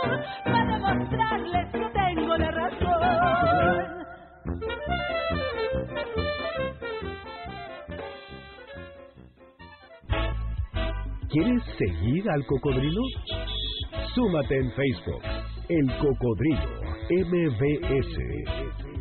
[11.33, 13.01] ¿Quieres seguir al cocodrilo?
[14.13, 15.23] Súmate en Facebook,
[15.67, 18.92] El Cocodrilo MBS.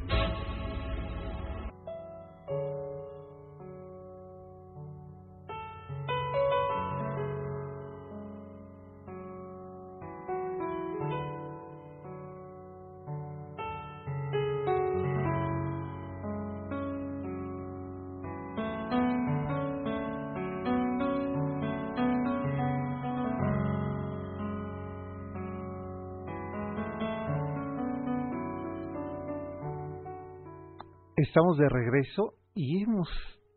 [31.33, 33.09] Estamos de regreso y hemos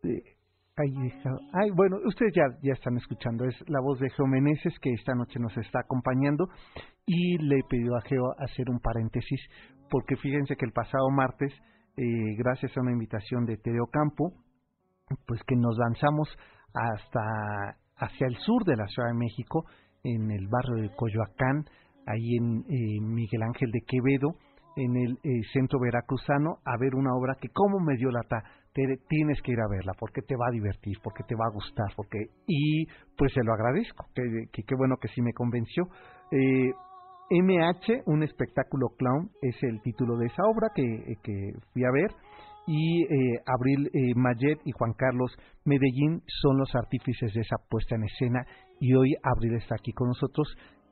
[0.03, 0.23] eh,
[0.77, 5.13] Ay, bueno, ustedes ya, ya están escuchando, es la voz de Geo Meneses que esta
[5.13, 6.47] noche nos está acompañando
[7.05, 9.41] y le pedido a Geo hacer un paréntesis
[9.89, 11.51] porque fíjense que el pasado martes,
[11.97, 14.31] eh, gracias a una invitación de Tereo Campo,
[15.27, 16.29] pues que nos lanzamos
[16.73, 19.65] hasta hacia el sur de la Ciudad de México,
[20.01, 21.65] en el barrio de Coyoacán,
[22.07, 24.37] ahí en eh, Miguel Ángel de Quevedo,
[24.75, 28.43] en el eh, centro veracruzano a ver una obra que como me dio lata
[29.07, 31.87] tienes que ir a verla porque te va a divertir porque te va a gustar
[31.95, 32.85] porque y
[33.17, 35.87] pues se lo agradezco que qué bueno que sí me convenció.
[36.31, 36.71] Eh,
[37.29, 42.11] MH un espectáculo clown es el título de esa obra que, que fui a ver
[42.67, 45.31] y eh, Abril eh, Mayet y Juan Carlos
[45.65, 48.45] Medellín son los artífices de esa puesta en escena
[48.79, 50.47] y hoy Abril está aquí con nosotros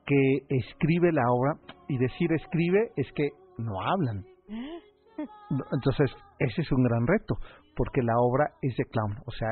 [0.06, 1.56] que escribe la obra
[1.88, 4.26] y decir escribe es que no hablan.
[5.72, 7.36] Entonces, ese es un gran reto,
[7.76, 9.50] porque la obra es de clown, o sea,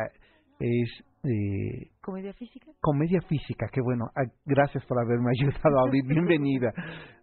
[0.60, 0.90] es...
[1.24, 2.72] Eh, ¿Comedia física?
[2.80, 4.06] Comedia física, qué bueno.
[4.16, 6.04] Ah, gracias por haberme ayudado a abrir.
[6.08, 6.74] Bienvenida.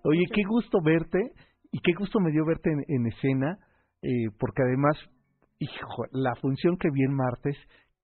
[0.05, 1.33] Oye, qué gusto verte
[1.73, 3.59] y qué gusto me dio verte en, escena,
[4.03, 4.97] eh, porque además,
[5.59, 7.57] hijo, la función que vi en martes,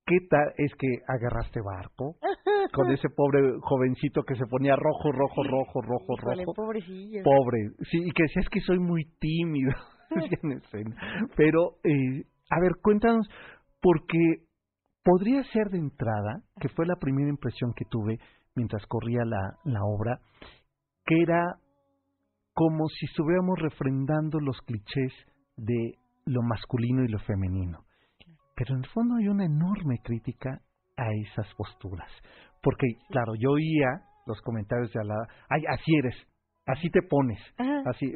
[0.06, 2.16] ¿qué tal es que agarraste barco?
[2.72, 6.52] con ese pobre jovencito que se ponía rojo, rojo, rojo, rojo, rojo.
[6.54, 7.22] Pobrecillo.
[7.22, 7.70] Pobre.
[7.90, 9.72] Sí, y que decía, es que soy muy tímido.
[11.36, 13.28] Pero, eh, a ver, cuéntanos,
[13.80, 14.44] porque
[15.02, 18.18] podría ser de entrada, que fue la primera impresión que tuve
[18.54, 20.20] mientras corría la, la obra,
[21.04, 21.56] que era
[22.54, 25.12] como si estuviéramos refrendando los clichés
[25.56, 27.83] de lo masculino y lo femenino.
[28.54, 30.60] Pero en el fondo hay una enorme crítica
[30.96, 32.10] a esas posturas.
[32.62, 35.16] Porque, claro, yo oía los comentarios de la...
[35.48, 36.16] Ay, así eres,
[36.66, 37.38] así te pones,
[37.86, 38.06] así,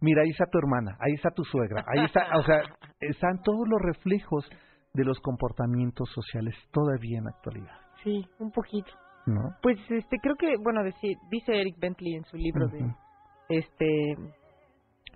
[0.00, 2.62] mira, ahí está tu hermana, ahí está tu suegra, ahí está, o sea,
[3.00, 4.48] están todos los reflejos
[4.94, 7.76] de los comportamientos sociales todavía en la actualidad.
[8.02, 8.90] Sí, un poquito.
[9.26, 9.42] ¿No?
[9.62, 12.80] Pues este creo que bueno dice Eric Bentley en su libro de
[13.50, 14.12] este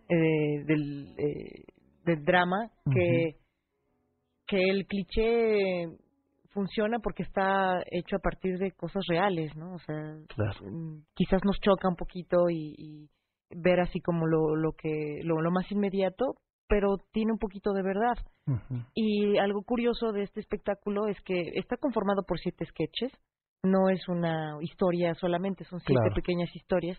[0.08, 1.64] eh, del eh,
[2.04, 3.36] del drama que
[4.46, 5.86] que el cliché
[6.52, 9.74] funciona porque está hecho a partir de cosas reales, ¿no?
[9.74, 13.08] O sea, mm, quizás nos choca un poquito y,
[13.54, 16.36] ver así como lo, lo que lo, lo, más inmediato,
[16.68, 18.16] pero tiene un poquito de verdad.
[18.94, 23.12] Y algo curioso de este espectáculo es que está conformado por siete sketches,
[23.62, 26.98] no es una historia solamente, son siete pequeñas historias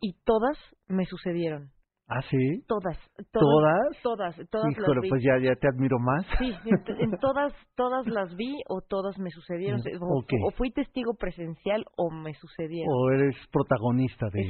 [0.00, 1.70] y todas me sucedieron.
[2.08, 2.62] ¿Ah, sí?
[2.68, 2.96] Todas.
[3.32, 4.02] ¿Todas?
[4.02, 5.08] Todas, todas, Híjole, las vi.
[5.08, 6.24] pues ya, ya te admiro más.
[6.38, 6.52] Sí,
[7.00, 9.80] en, todas, todas las vi o todas me sucedieron.
[9.80, 12.94] Mm, O, fui testigo presencial o me sucedieron.
[12.94, 14.42] O eres protagonista de,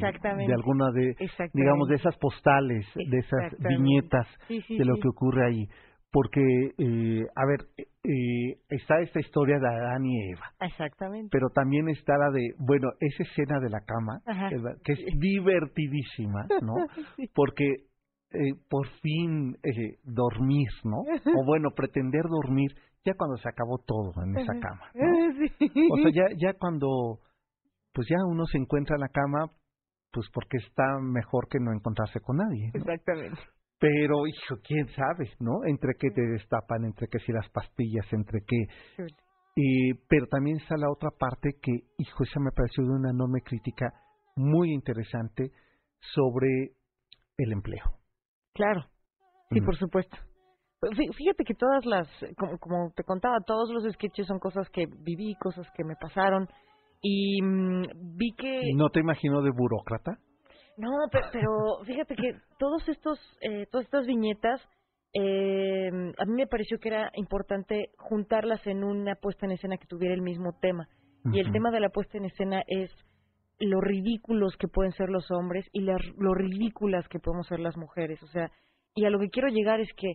[0.47, 1.15] de alguna de,
[1.55, 5.67] digamos, de esas postales, de esas viñetas de lo que ocurre ahí
[6.13, 6.41] porque,
[6.79, 7.61] eh, a ver,
[8.07, 10.53] eh, está esta historia de Adán y Eva.
[10.61, 11.29] Exactamente.
[11.33, 14.21] Pero también está la de, bueno, esa escena de la cama,
[14.85, 16.75] que es divertidísima, ¿no?
[17.35, 17.65] Porque
[18.31, 20.99] eh, por fin eh, dormir, ¿no?
[21.01, 22.73] O bueno, pretender dormir
[23.05, 24.91] ya cuando se acabó todo en esa cama.
[24.95, 25.07] ¿no?
[25.95, 27.21] O sea, ya, ya cuando,
[27.93, 29.51] pues ya uno se encuentra en la cama,
[30.13, 32.71] pues porque está mejor que no encontrarse con nadie.
[32.75, 32.81] ¿no?
[32.81, 33.41] Exactamente.
[33.79, 35.65] Pero, hijo, quién sabe, ¿no?
[35.67, 39.05] Entre qué te destapan, entre qué si las pastillas, entre qué.
[39.57, 43.41] Eh, pero también está la otra parte que, hijo, esa me pareció de una enorme
[43.43, 43.93] crítica
[44.37, 45.51] muy interesante
[46.01, 46.73] sobre
[47.39, 47.85] el empleo.
[48.55, 48.87] Claro,
[49.51, 50.17] sí, por supuesto.
[51.17, 55.35] Fíjate que todas las, como, como, te contaba, todos los sketches son cosas que viví,
[55.41, 56.49] cosas que me pasaron
[57.03, 58.61] y mm, vi que...
[58.75, 60.19] ¿No te imagino de burócrata?
[60.77, 64.61] No, pero, fíjate que todos estos, eh, todas estas viñetas,
[65.15, 69.87] eh, a mí me pareció que era importante juntarlas en una puesta en escena que
[69.87, 70.89] tuviera el mismo tema.
[71.33, 72.91] Y el tema de la puesta en escena es
[73.59, 77.77] lo ridículos que pueden ser los hombres y las, lo ridículas que podemos ser las
[77.77, 78.23] mujeres.
[78.23, 78.51] O sea,
[78.95, 80.13] y a lo que quiero llegar es que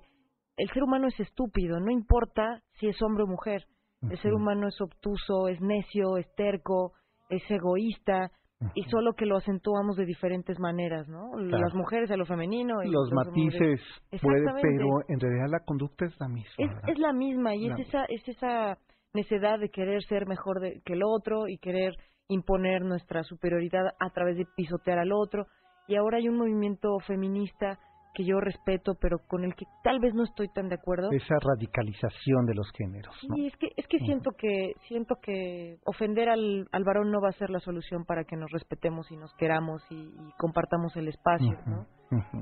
[0.58, 3.65] el ser humano es estúpido, no importa si es hombre o mujer.
[4.10, 6.93] El ser humano es obtuso, es necio, es terco,
[7.30, 8.32] es egoísta,
[8.76, 11.38] y solo que lo acentuamos de diferentes maneras, ¿no?
[11.38, 12.84] Las mujeres a lo femenino.
[12.84, 13.82] Y los, matices
[14.21, 16.54] puede, pero en realidad la conducta es la misma.
[16.58, 18.78] Es, es la misma y es esa es esa
[19.13, 21.93] necedad de querer ser mejor que el otro y querer
[22.28, 25.47] imponer nuestra superioridad a través de pisotear al otro.
[25.88, 27.80] Y ahora hay un movimiento feminista
[28.13, 31.10] que yo respeto, pero con el que tal vez no estoy tan de acuerdo.
[31.12, 33.15] Esa radicalización de los géneros.
[33.28, 33.36] ¿no?
[33.36, 37.30] Sí, es que es que siento que siento que ofender al, al varón no va
[37.30, 41.58] a ser la solución para que nos respetemos y nos queramos y, compartamos el espacio,
[41.65, 41.86] ¿no?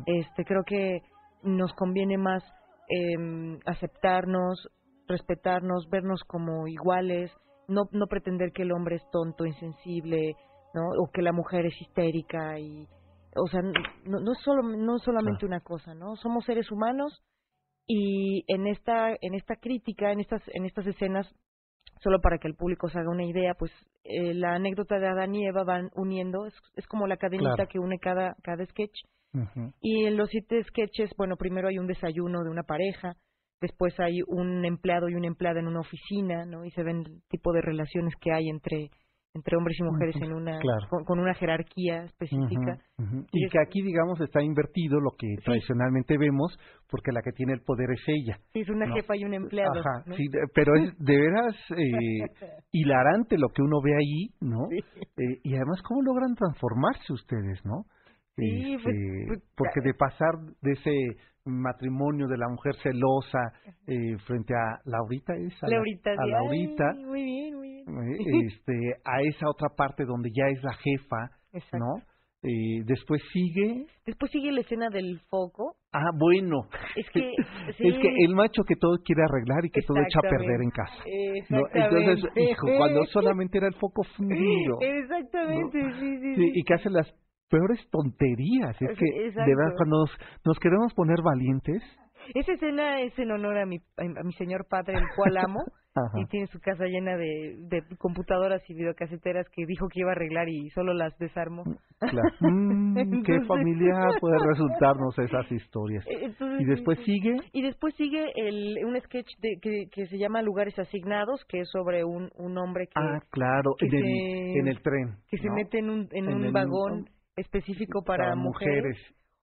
[0.05, 1.01] Este creo que
[1.43, 2.43] nos conviene más
[2.89, 4.69] eh, aceptarnos,
[5.07, 7.31] respetarnos, vernos como iguales,
[7.67, 10.35] no no pretender que el hombre es tonto, insensible,
[10.73, 10.81] ¿no?
[11.03, 12.87] O que la mujer es histérica y
[13.41, 16.15] o sea, no, no es solo no es solamente una cosa, ¿no?
[16.17, 17.21] Somos seres humanos
[17.87, 21.27] y en esta en esta crítica, en estas en estas escenas
[22.01, 23.71] solo para que el público se haga una idea, pues
[24.03, 27.79] eh, la anécdota de Adán y Eva van uniendo, es, es como la cadenita que
[27.79, 28.97] une cada cada sketch.
[29.81, 33.15] Y en los siete sketches, bueno, primero hay un desayuno de una pareja,
[33.61, 36.65] después hay un empleado y una empleada en una oficina, ¿no?
[36.65, 38.89] Y se ven el tipo de relaciones que hay entre
[39.33, 40.59] entre hombres y mujeres en una
[41.05, 42.77] con, una jerarquía específica.
[43.31, 46.57] Y, que aquí digamos está invertido lo que tradicionalmente vemos
[46.89, 48.39] porque la que tiene el poder es ella.
[48.53, 53.37] Sí es una jefa y un empleado Ajá, sí, pero es de veras eh, hilarante
[53.37, 57.85] lo que uno ve ahí no eh, y además cómo logran transformarse ustedes no
[58.39, 60.91] Sí, pues, este, pues, porque de pasar de ese
[61.45, 63.53] matrimonio de la mujer celosa
[63.87, 68.73] eh, frente a Laurita es a, Laurita, a Laurita muy bien muy bien eh, este
[69.03, 71.31] a esa otra parte donde ya es la jefa
[71.73, 72.03] no
[72.41, 73.85] eh, después sigue.
[74.05, 75.75] Después sigue la escena del foco.
[75.91, 76.69] Ah bueno.
[76.95, 77.19] Es que
[77.77, 80.69] es que el macho que todo quiere arreglar y que todo echa a perder en
[80.69, 81.03] casa
[81.49, 81.61] ¿no?
[81.73, 86.89] entonces hijo, cuando solamente era el foco fundido exactamente sí, sí, sí, y que hace
[86.89, 87.07] las
[87.49, 88.75] peores tonterías.
[88.81, 90.11] Es que, de verdad, cuando nos,
[90.45, 91.81] nos queremos poner valientes,
[92.35, 95.63] esa escena es en honor a mi, a mi señor padre, el cual amo,
[96.15, 100.13] y tiene su casa llena de, de computadoras y videocaseteras que dijo que iba a
[100.13, 101.63] arreglar y solo las desarmó.
[101.99, 102.29] Claro.
[102.41, 106.05] Mm, qué familiar puede resultarnos esas historias.
[106.07, 107.35] Eh, y después sigue.
[107.53, 111.69] Y después sigue el, un sketch de, que, que se llama Lugares Asignados, que es
[111.69, 112.93] sobre un, un hombre que.
[112.95, 115.17] Ah, claro, en, el, en el tren.
[115.29, 117.05] Que se mete en un, en, un vagón
[117.39, 118.97] específico para, mujeres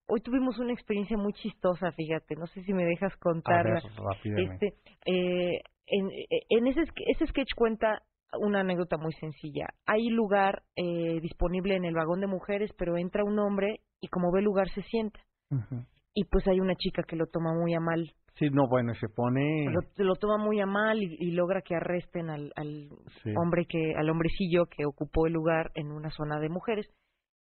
[0.08, 3.80] hoy tuvimos una experiencia muy chistosa, fíjate, no sé si me dejas contarla.
[4.24, 4.74] este,
[5.04, 6.10] eh, en,
[6.48, 8.02] en ese, ese sketch cuenta
[8.40, 9.68] una anécdota muy sencilla.
[9.86, 14.32] Hay lugar eh, disponible en el vagón de mujeres, pero entra un hombre y como
[14.32, 15.20] ve lugar se sienta.
[16.12, 18.10] Y pues hay una chica que lo toma muy a mal.
[18.38, 19.66] Sí, no, bueno, se pone...
[19.70, 22.90] Lo, lo toma muy a mal y, logra que arresten al, al
[23.36, 26.86] hombre que, al hombrecillo que ocupó el lugar en una zona de mujeres.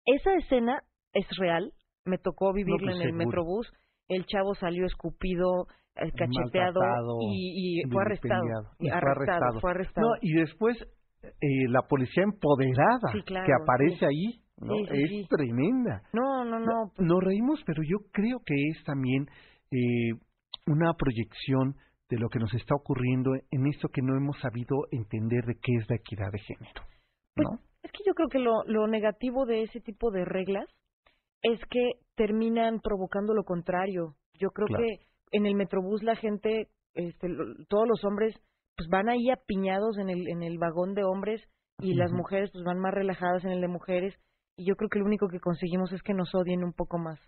[0.05, 0.81] Esa escena
[1.13, 1.73] es real,
[2.05, 3.71] me tocó vivirla pues en el metrobús,
[4.09, 6.81] el chavo salió escupido, eh, cacheteado
[7.21, 8.43] y, y, fue arrestado,
[8.79, 10.09] y arrestado, fue arrestado.
[10.09, 10.77] No, y después
[11.23, 14.75] eh, la policía empoderada que aparece ahí, ¿no?
[14.91, 16.01] es tremenda.
[16.13, 16.91] No, no, no.
[16.95, 19.27] Pues Nos reímos, pero yo creo que es también
[19.71, 20.19] eh,
[20.67, 21.75] una proyección
[22.09, 25.73] de lo que nos está ocurriendo en esto que no hemos sabido entender de qué
[25.79, 26.81] es la equidad de género.
[27.35, 27.59] Pues, ¿no?
[27.83, 30.67] Es que yo creo que lo, lo negativo de ese tipo de reglas
[31.41, 34.15] es que terminan provocando lo contrario.
[34.39, 37.27] Yo creo que en el Metrobús la gente, este,
[37.67, 38.35] todos los hombres,
[38.77, 41.41] pues van ahí apiñados en el, en el vagón de hombres
[41.79, 44.15] y las mujeres pues van más relajadas en el de mujeres
[44.55, 47.19] y yo creo que lo único que conseguimos es que nos odien un poco más.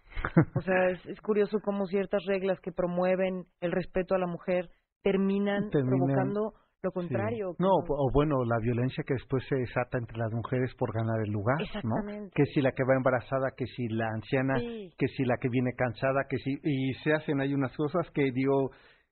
[0.55, 4.69] O sea, es, curioso cómo ciertas reglas que promueven el respeto a la mujer
[5.01, 6.53] terminan provocando
[6.85, 7.55] lo contrario.
[7.59, 11.31] No, o bueno, la violencia que después se desata entre las mujeres por ganar el
[11.31, 11.95] lugar, ¿no?
[12.33, 14.59] Que si la que va embarazada, que si la anciana,
[14.97, 18.31] que si la que viene cansada, que si y se hacen ahí unas cosas que
[18.31, 18.71] digo,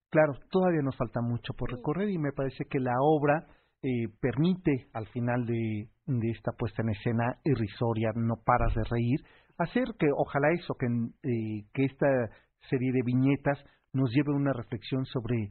[0.10, 3.48] claro, todavía nos falta mucho por recorrer y me parece que la obra
[3.82, 9.20] eh, permite al final de, de esta puesta en escena irrisoria, no paras de reír,
[9.58, 12.08] hacer que ojalá eso, que, eh, que esta
[12.70, 13.60] serie de viñetas
[13.94, 15.50] nos lleve a una reflexión sobre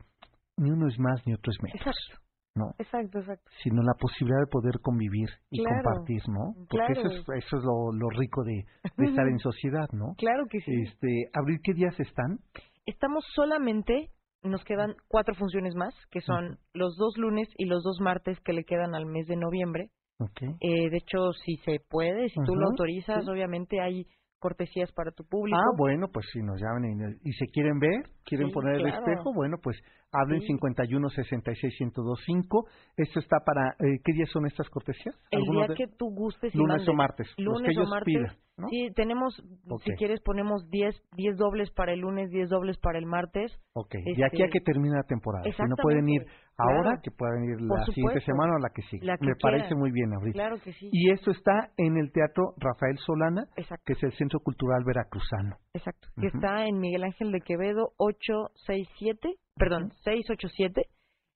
[0.62, 1.76] ni uno es más ni otro es menos.
[1.76, 2.22] Exacto.
[2.54, 2.74] ¿no?
[2.78, 3.50] Exacto, exacto.
[3.62, 6.52] Sino la posibilidad de poder convivir y compartir, ¿no?
[6.68, 8.64] Porque eso es, eso es lo, lo rico de,
[8.96, 10.14] de estar en sociedad, ¿no?
[10.18, 10.72] Claro que sí.
[10.82, 12.38] Este, ¿Abril qué días están?
[12.84, 14.10] Estamos solamente,
[14.42, 18.52] nos quedan cuatro funciones más, que son los dos lunes y los dos martes que
[18.52, 19.90] le quedan al mes de noviembre.
[20.18, 20.50] Okay.
[20.60, 24.06] Eh, de hecho, si se puede, si tú lo autorizas, obviamente hay
[24.38, 25.56] cortesías para tu público.
[25.56, 29.56] Ah, bueno, pues si nos llaman y, se quieren ver, quieren poner el espejo, bueno,
[29.62, 29.78] pues
[30.12, 30.48] hablen sí.
[30.48, 32.66] 51 66 1025.
[32.96, 35.16] Esto está para, eh, ¿qué días son estas cortesías?
[35.30, 36.54] El día que tú gustes.
[36.54, 37.32] lunes o martes.
[37.38, 38.38] Lunes o martes.
[38.70, 39.34] Sí, tenemos,
[39.82, 43.50] si quieres, ponemos 10 diez dobles para el lunes, 10 dobles para el martes.
[43.72, 45.42] Ok, de aquí a este, que termine la temporada.
[45.44, 46.22] Si no pueden ir
[46.58, 49.06] ahora, que puedan ir la siguiente semana o la que sigue.
[49.20, 50.34] Me parece muy bien, ahorita.
[50.34, 50.88] Claro que sí.
[50.92, 53.46] Y esto está en el Teatro Rafael Solana,
[53.84, 55.56] que es el Centro Cultural Veracruzano.
[55.74, 60.88] Exacto, que está en Miguel Ángel de Quevedo 867, perdón, 687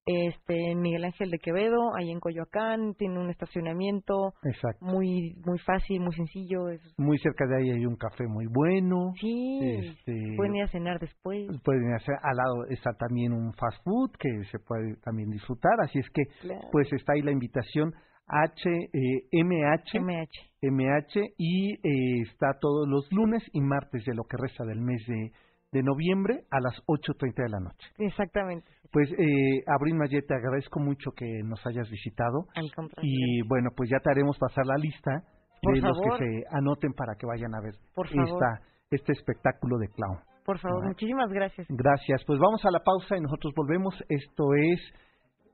[0.07, 4.35] este Miguel Ángel de Quevedo, ahí en Coyoacán, tiene un estacionamiento
[4.81, 6.69] muy muy fácil, muy sencillo.
[6.69, 6.81] Es...
[6.97, 9.13] Muy cerca de ahí hay un café muy bueno.
[9.21, 11.49] Sí, este, pueden ir a cenar después.
[11.65, 15.29] Pueden ir a cenar, al lado está también un fast food que se puede también
[15.29, 16.23] disfrutar, así es que
[16.71, 17.93] pues está ahí la invitación
[18.29, 24.23] H, eh, MH, MH, MH y eh, está todos los lunes y martes de lo
[24.23, 25.33] que resta del mes de
[25.73, 27.87] de noviembre a las 8.30 de la noche.
[27.99, 28.71] Exactamente.
[28.93, 32.47] Pues, eh, Abril Mayet, te agradezco mucho que nos hayas visitado.
[32.55, 33.03] Al contrario.
[33.03, 35.23] Y bueno, pues ya te haremos pasar la lista
[35.63, 40.19] de los que se anoten para que vayan a ver esta, este espectáculo de clown.
[40.45, 41.67] Por favor, muchísimas gracias.
[41.69, 42.23] Gracias.
[42.25, 43.95] Pues vamos a la pausa y nosotros volvemos.
[44.09, 44.81] Esto es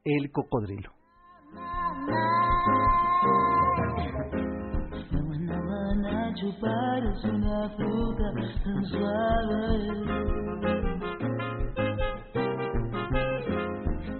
[0.04, 0.92] El Cocodrilo.
[6.60, 8.32] Parece una fruta
[8.64, 9.68] tan suave.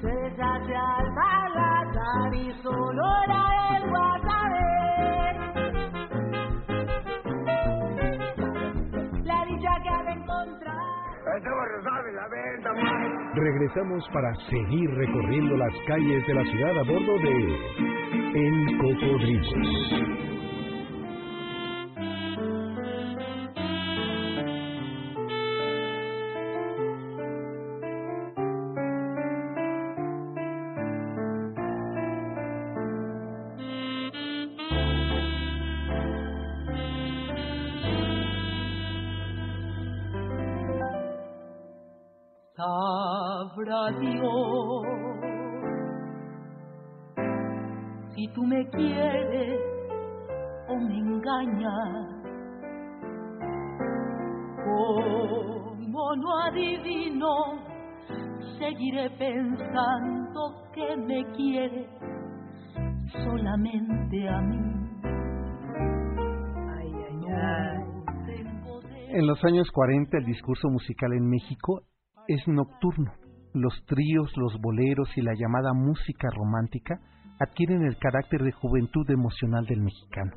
[0.01, 4.66] Se hace al paladar y solo la lengua sabe.
[9.25, 10.73] La dicha que ha de encontrar.
[13.35, 17.35] Regresamos para seguir recorriendo las calles de la ciudad a bordo de
[18.35, 20.41] El Cocodrilo.
[48.73, 49.61] Quieres
[50.68, 52.09] o me engañas,
[54.64, 57.29] como no adivino,
[58.59, 61.87] seguiré pensando que me quiere
[63.12, 64.59] solamente a mí.
[66.79, 67.93] Ay, ay, ay.
[69.11, 71.83] En los años 40 el discurso musical en México
[72.27, 73.12] es nocturno.
[73.53, 76.99] Los tríos, los boleros y la llamada música romántica
[77.43, 80.32] adquieren el carácter de juventud emocional del mexicano.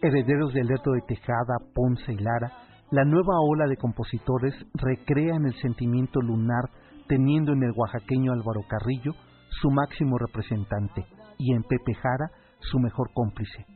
[0.00, 2.52] Herederos del Leto de Tejada, Ponce y Lara,
[2.90, 6.70] la nueva ola de compositores recrean el sentimiento lunar
[7.08, 9.12] teniendo en el oaxaqueño Álvaro Carrillo
[9.60, 11.04] su máximo representante
[11.38, 13.66] y en Pepe Jara su mejor cómplice.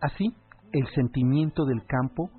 [0.00, 0.34] Así,
[0.72, 2.30] el sentimiento del campo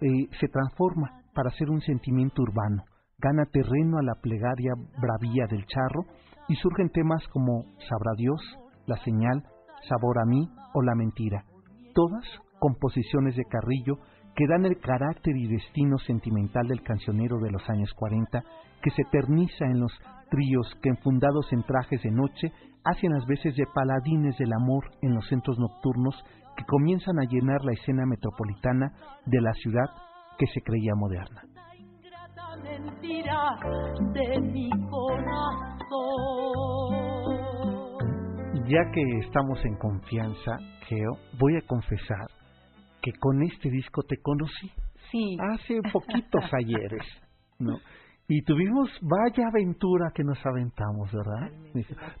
[0.00, 2.84] eh, se transforma para ser un sentimiento urbano,
[3.18, 6.04] gana terreno a la plegaria bravía del charro
[6.48, 8.40] y surgen temas como Sabrá Dios,
[8.88, 9.44] La Señal,
[9.88, 11.44] Sabor a mí o La Mentira,
[11.94, 12.24] todas
[12.58, 13.98] composiciones de Carrillo
[14.34, 18.42] que dan el carácter y destino sentimental del cancionero de los años 40,
[18.82, 19.92] que se eterniza en los
[20.30, 22.52] tríos que enfundados en trajes de noche
[22.84, 26.14] hacen las veces de paladines del amor en los centros nocturnos
[26.56, 28.92] que comienzan a llenar la escena metropolitana
[29.26, 29.86] de la ciudad
[30.38, 31.42] que se creía moderna.
[32.62, 33.58] mentira
[34.12, 35.68] de mi corazón.
[38.68, 42.26] Ya que estamos en confianza, Geo, voy a confesar
[43.00, 44.70] que con este disco te conocí.
[45.10, 45.38] Sí.
[45.40, 47.02] Hace poquitos ayeres,
[47.58, 47.78] ¿no?
[48.30, 51.48] Y tuvimos vaya aventura que nos aventamos, ¿verdad?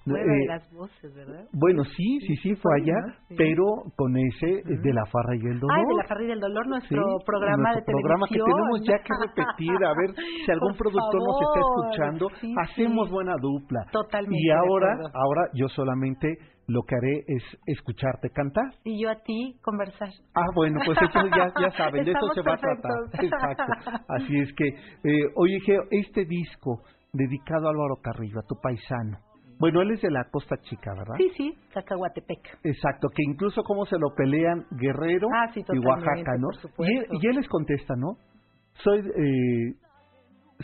[0.04, 1.44] Prueba de las voces, ¿verdad?
[1.52, 2.96] Bueno, sí, sí, sí, fue allá,
[3.28, 3.34] Sí.
[3.36, 5.76] pero con ese eh, de la farra y el dolor.
[5.76, 8.56] Ay, de la Farra y del Dolor, nuestro Sí, programa nuestro de programa que televisión.
[8.56, 10.10] tenemos ya que repetir, a ver
[10.46, 13.80] si algún Por productor nos está favor, escuchando, sí, hacemos buena dupla.
[13.92, 16.38] Totalmente Y ahora, ahora yo solamente
[16.68, 18.70] lo que haré es escucharte cantar.
[18.84, 20.10] Y yo a ti conversar.
[20.34, 22.92] Ah, bueno, pues entonces ya, ya saben, de eso se va a tratar.
[23.10, 23.20] perfectos.
[23.24, 24.04] Exacto.
[24.08, 26.82] Así es que, eh, oye, Geo, este disco
[27.14, 29.18] dedicado a Álvaro Carrillo, a tu paisano.
[29.58, 31.14] Bueno, él es de la Costa Chica, ¿verdad?
[31.16, 32.58] Sí, sí, Cacahuatepec.
[32.62, 36.48] Exacto, que incluso cómo se lo pelean Guerrero Ah, sí, y Oaxaca, ¿no?
[36.76, 38.18] por Y él, y él les contesta, ¿no?
[38.84, 39.74] Soy, eh,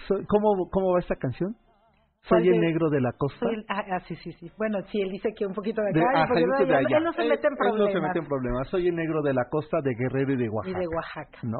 [0.06, 1.56] soy ¿cómo, ¿cómo va esta canción?
[2.26, 3.46] Soy ¿Cuál el negro de la costa.
[3.50, 4.50] El- ah, ah, sí, sí, sí.
[4.56, 6.66] Bueno, sí, él dice que un poquito de acá, De- y un ajá, poquito yo
[6.66, 6.96] de allá.
[6.98, 7.80] Él no se mete en Él problemas.
[7.80, 8.68] no se mete en problemas.
[8.68, 10.78] Soy el negro de la costa, de Guerrero y de Oaxaca.
[10.78, 11.38] Y de Oaxaca.
[11.42, 11.58] ¿no?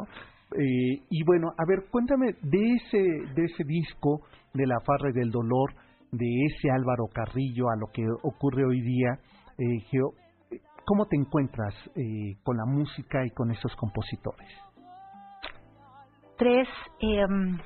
[0.56, 2.98] Eh, y bueno, a ver, cuéntame de ese,
[3.34, 4.20] de ese disco,
[4.54, 5.72] de La Farra y del Dolor,
[6.12, 9.18] de ese Álvaro Carrillo, a lo que ocurre hoy día,
[9.58, 10.12] eh, Geo,
[10.86, 14.48] ¿cómo te encuentras eh, con la música y con esos compositores?
[16.38, 16.68] Tres,
[17.00, 17.58] em,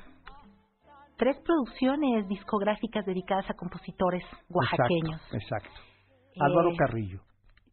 [1.19, 5.21] tres producciones discográficas dedicadas a compositores oaxaqueños.
[5.33, 5.81] Exacto, exacto.
[6.33, 7.19] Eh, Álvaro Carrillo,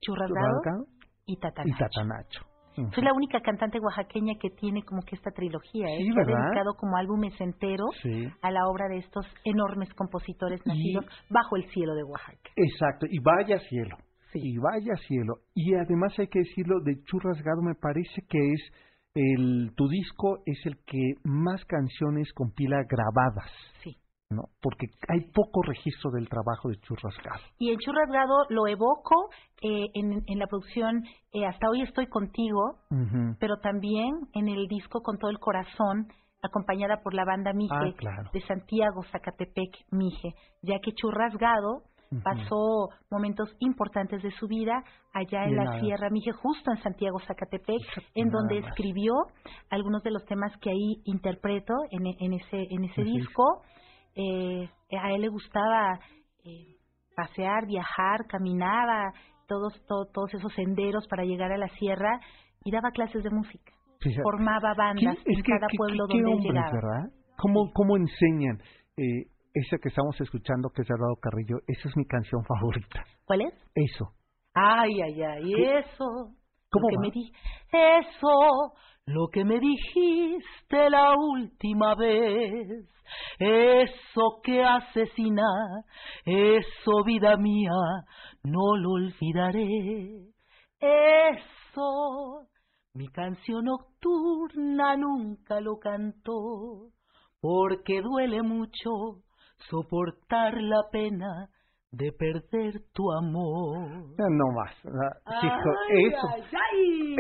[0.01, 0.87] Churrasgado
[1.27, 1.79] y y Tatanacho.
[1.79, 2.41] Tatanacho.
[2.79, 2.91] Ujú.
[2.93, 5.99] Soy la única cantante oaxaqueña que tiene como que esta trilogía, ¿eh?
[6.03, 8.29] Sí, que ha dedicado como álbumes enteros Sí.
[8.43, 12.51] a la obra de estos enormes compositores Y- nacidos bajo el cielo de Oaxaca.
[12.57, 13.97] Exacto, y vaya cielo.
[14.33, 14.41] Sí.
[14.43, 15.35] Y vaya cielo.
[15.55, 18.61] Y además hay que decirlo, de Churrasgado me parece que es
[19.17, 23.51] el tu disco es el que más canciones compila grabadas,
[23.83, 23.97] Sí.
[24.31, 24.43] ¿no?
[24.61, 27.41] Porque hay poco registro del trabajo de Churrasgado.
[27.59, 29.31] Y en Churrasgado lo evoco
[29.63, 32.77] eh, en, en la producción eh, Hasta hoy estoy contigo,
[33.41, 36.09] pero también en el disco Con todo el corazón,
[36.43, 38.31] acompañada por la banda Mije Ah, claro.
[38.33, 41.83] de Santiago, Zacatepec, Mije, ya que Churrasgado
[42.23, 44.83] Pasó momentos importantes de su vida
[45.13, 45.81] allá en la.
[45.81, 47.81] Sierra Mije, justo en Santiago, Zacatepec,
[48.15, 49.13] en donde escribió
[49.71, 53.63] algunos de los temas que ahí interpreto en, e- en ese en ese disco.
[54.15, 55.99] Eh, a él le gustaba
[56.45, 56.77] eh,
[57.15, 59.13] pasear, viajar, caminaba
[59.49, 62.21] todos to- todos esos senderos para llegar a la sierra
[62.65, 63.73] y daba clases de música.
[64.01, 64.23] Fíjate.
[64.23, 66.73] Formaba bandas ¿Qué- en cada pueblo qué donde él hombres, llegaba.
[66.73, 67.11] ¿verdad?
[67.39, 68.59] ¿Cómo, cómo enseñan?
[68.97, 69.27] Eh,
[69.61, 73.05] esa que estamos escuchando, que es de Álvaro Carrillo, esa es mi canción favorita.
[73.25, 73.55] ¿Cuál es?
[73.75, 74.11] Eso.
[74.55, 75.79] Ay, ay, ay, ¿Qué?
[75.79, 76.07] eso.
[76.71, 77.03] ¿Cómo lo que va?
[77.03, 77.33] me di-
[77.73, 78.73] eso,
[79.07, 82.89] lo que me dijiste la última vez.
[83.39, 85.45] Eso que asesina,
[86.25, 87.71] eso vida mía,
[88.43, 90.27] no lo olvidaré.
[90.81, 92.49] Eso,
[92.95, 96.91] mi canción nocturna nunca lo cantó,
[97.41, 99.23] porque duele mucho
[99.69, 101.49] soportar la pena
[101.93, 103.79] de perder tu amor.
[104.19, 104.75] No más.
[105.91, 106.29] eso.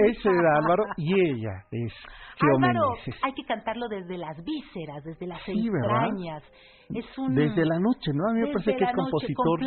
[0.07, 1.93] Ese era Álvaro y ella es
[2.41, 6.43] Álvaro, hay que cantarlo desde las vísceras, desde las entrañas.
[6.95, 8.29] Es un, desde la noche, ¿no?
[8.29, 9.61] A mí me parece que es compositor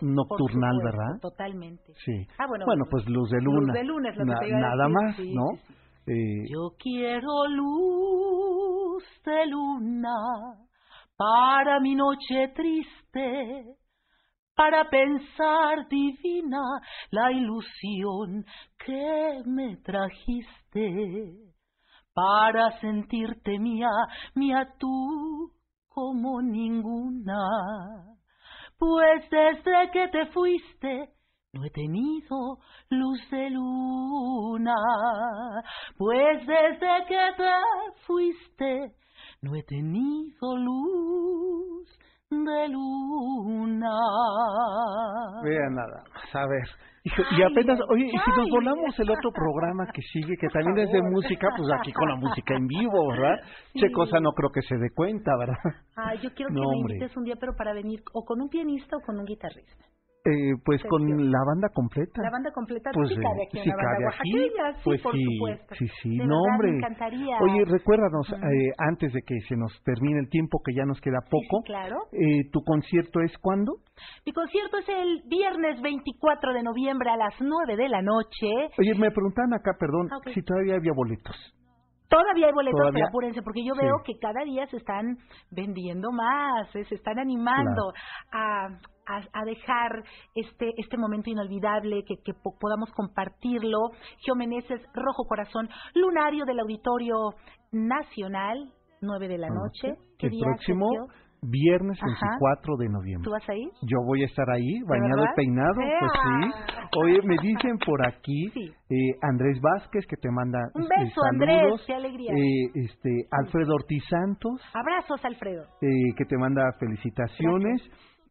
[0.00, 1.20] nocturnal, ¿verdad?
[1.20, 1.92] Totalmente.
[2.04, 2.26] Sí.
[2.38, 3.58] Ah, bueno, bueno, pues Luz de Luna.
[3.58, 5.76] Luz de Luna es lo que Nada más, ¿no?
[6.06, 10.14] Eh, Yo quiero luz de luna
[11.16, 13.76] para mi noche triste
[14.56, 16.62] para pensar divina
[17.10, 18.44] la ilusión
[18.78, 21.52] que me trajiste,
[22.14, 23.90] para sentirte mía,
[24.34, 25.52] mía tú
[25.88, 27.36] como ninguna.
[28.78, 31.10] Pues desde que te fuiste,
[31.52, 32.58] no he tenido
[32.88, 34.74] luz de luna,
[35.98, 37.52] pues desde que te
[38.06, 38.94] fuiste,
[39.46, 41.98] no he tenido luz
[42.30, 43.96] de luna.
[45.44, 46.68] Vea nada a ver.
[47.04, 50.92] Y, apenas, oye, y si nos volamos el otro programa que sigue, que también es
[50.92, 53.36] de música, pues aquí con la música en vivo, ¿verdad?
[53.74, 55.54] Che cosa no creo que se dé cuenta, ¿verdad?
[55.94, 58.96] Ay, yo quiero que me invites un día, pero para venir o con un pianista
[58.96, 59.84] o con un guitarrista.
[60.26, 62.22] Eh, pues con la banda completa.
[62.22, 64.50] La banda completa pues, sí cabe aquí en la banda aquí, sí,
[64.82, 65.74] pues por sí, supuesto.
[65.76, 66.72] Sí, sí, de no hombre.
[66.72, 67.38] Me encantaría.
[67.40, 71.20] Oye, recuérdanos, eh, antes de que se nos termine el tiempo, que ya nos queda
[71.30, 71.96] poco, sí, claro.
[72.12, 73.72] eh, ¿tu concierto es cuándo?
[74.24, 78.48] Mi concierto es el viernes 24 de noviembre a las 9 de la noche.
[78.78, 81.36] Oye, me preguntan acá, perdón, ah, si todavía había boletos.
[82.08, 85.18] Todavía hay boletos, pero apúrense, porque yo veo que cada día se están
[85.50, 87.92] vendiendo más, eh, se están animando
[88.32, 88.68] a,
[89.06, 90.02] a, dejar
[90.34, 93.90] este, este momento inolvidable, que, que podamos compartirlo.
[94.24, 97.34] Geomeneses, Rojo Corazón, Lunario del Auditorio
[97.72, 99.94] Nacional, 9 de la noche.
[100.18, 100.88] ¿Qué el próximo
[101.42, 103.24] viernes 24 de noviembre.
[103.24, 103.68] ¿Tú vas a ir?
[103.82, 106.76] Yo voy a estar ahí, bañado y peinado, pues sí.
[107.02, 111.84] Oye, me dicen por aquí eh, Andrés Vázquez que te manda un este, beso, Andrés,
[111.86, 112.32] qué alegría.
[112.32, 114.60] Eh, este Alfredo Ortiz Santos.
[114.74, 115.64] Abrazos, Alfredo.
[115.82, 117.82] Eh, que te manda felicitaciones.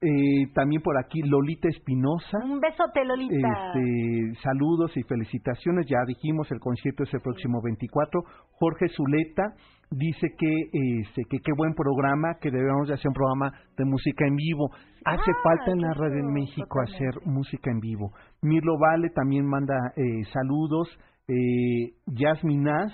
[0.02, 2.38] Eh, también por aquí Lolita Espinosa.
[2.44, 3.48] Un besote, Lolita.
[3.48, 5.86] Este, saludos y felicitaciones.
[5.88, 8.22] Ya dijimos, el concierto es el próximo 24.
[8.52, 9.54] Jorge Zuleta
[9.92, 14.28] dice que este, que qué buen programa, que debemos de hacer un programa de música
[14.28, 14.70] en vivo.
[15.06, 18.12] Hace ah, falta en la radio en México hacer música en vivo.
[18.42, 20.90] Mirlo Vale también manda eh, saludos.
[21.28, 22.94] Eh, Yasminaz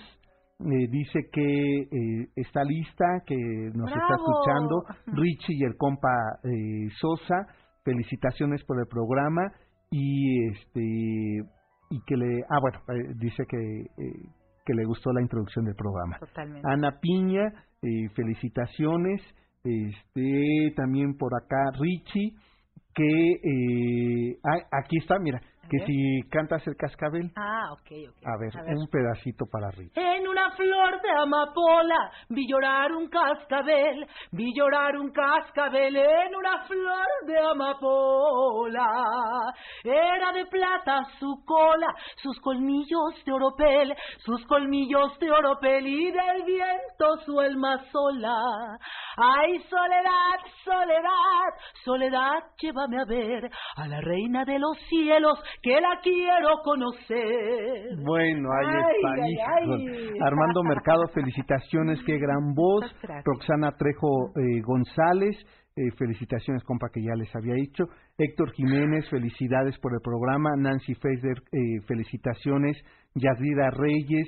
[0.66, 3.36] eh, dice que eh, está lista, que
[3.74, 4.84] nos está escuchando.
[5.08, 7.48] Richie y el compa eh, Sosa,
[7.84, 9.52] felicitaciones por el programa
[9.90, 11.44] y este
[11.90, 13.86] y que le ah bueno eh, dice que
[14.64, 16.20] que le gustó la introducción del programa.
[16.20, 16.68] Totalmente.
[16.70, 17.52] Ana Piña,
[18.16, 19.22] felicitaciones.
[19.64, 22.34] Este también por acá Richie
[22.94, 24.38] que
[24.72, 27.32] aquí está, mira, que si cantas el cascabel.
[27.38, 28.26] Ah, ok, ok.
[28.26, 29.92] A ver, un pedacito para Rich.
[29.96, 36.64] En una flor de amapola vi llorar un cascabel, vi llorar un cascabel en una
[36.66, 38.88] flor de amapola.
[39.84, 41.88] Era de plata su cola,
[42.18, 48.38] sus colmillos de oropel, sus colmillos de oropel y del viento su alma sola.
[49.18, 51.52] Ay, soledad, soledad,
[51.84, 57.96] soledad, llévame a ver a la reina de los cielos que la quiero conocer.
[58.04, 60.26] Bueno, ahí está.
[60.26, 62.86] Armando Mercado, felicitaciones, qué gran voz.
[63.24, 65.36] Roxana Trejo eh, González,
[65.76, 67.86] eh, felicitaciones, compa, que ya les había dicho.
[68.18, 70.50] Héctor Jiménez, felicidades por el programa.
[70.58, 72.78] Nancy Feiser, eh, felicitaciones.
[73.16, 74.28] Yadira Reyes,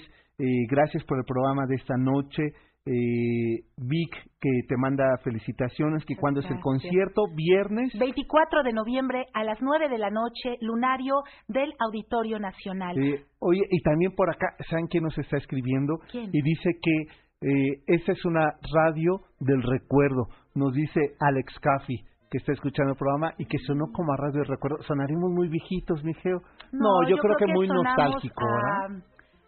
[0.69, 2.51] gracias por el programa de esta noche
[2.85, 4.11] eh, Vic
[4.41, 9.61] que te manda felicitaciones, que cuando es el concierto, viernes 24 de noviembre a las
[9.61, 12.97] 9 de la noche, lunario del Auditorio Nacional.
[13.01, 15.99] Eh, oye, y también por acá, ¿saben quién nos está escribiendo?
[16.13, 22.39] Y dice que eh, esta es una radio del recuerdo, nos dice Alex Caffi que
[22.39, 24.81] está escuchando el programa y que sonó como a radio del recuerdo.
[24.87, 26.41] Sonarimos muy viejitos, Mijeo.
[26.71, 29.03] No, yo, creo, que, muy nostálgico, ¿verdad?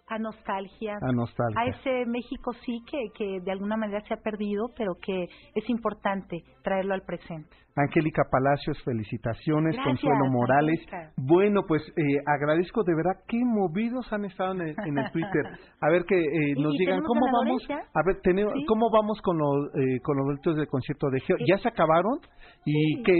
[0.07, 4.17] A nostalgia, a nostalgia, a ese México sí que, que de alguna manera se ha
[4.17, 5.23] perdido, pero que
[5.55, 7.49] es importante traerlo al presente.
[7.77, 10.79] Angélica Palacios, felicitaciones, Consuelo Morales.
[11.17, 14.61] Bueno, pues eh, agradezco de verdad qué movidos han estado en
[14.97, 15.43] el, Twitter.
[15.81, 19.75] A ver que eh, nos digan cómo vamos, a ver, tenemos, cómo vamos con los
[19.75, 21.37] eh, con los boletos del concierto de Geo.
[21.45, 22.19] ¿Ya se acabaron?
[22.65, 23.13] Y que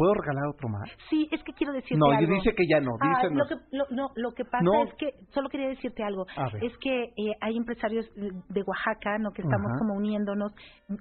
[0.00, 0.88] ¿Puedo regalar otro más?
[1.10, 2.32] Sí, es que quiero decirte No, algo.
[2.34, 3.44] dice que ya no, Ah, lo no.
[3.46, 4.84] que, lo, no, lo que pasa No.
[4.84, 6.24] es que, solo quería decirte algo,
[6.62, 9.30] es que eh, hay empresarios de Oaxaca, ¿no?
[9.32, 10.54] Que estamos como uniéndonos.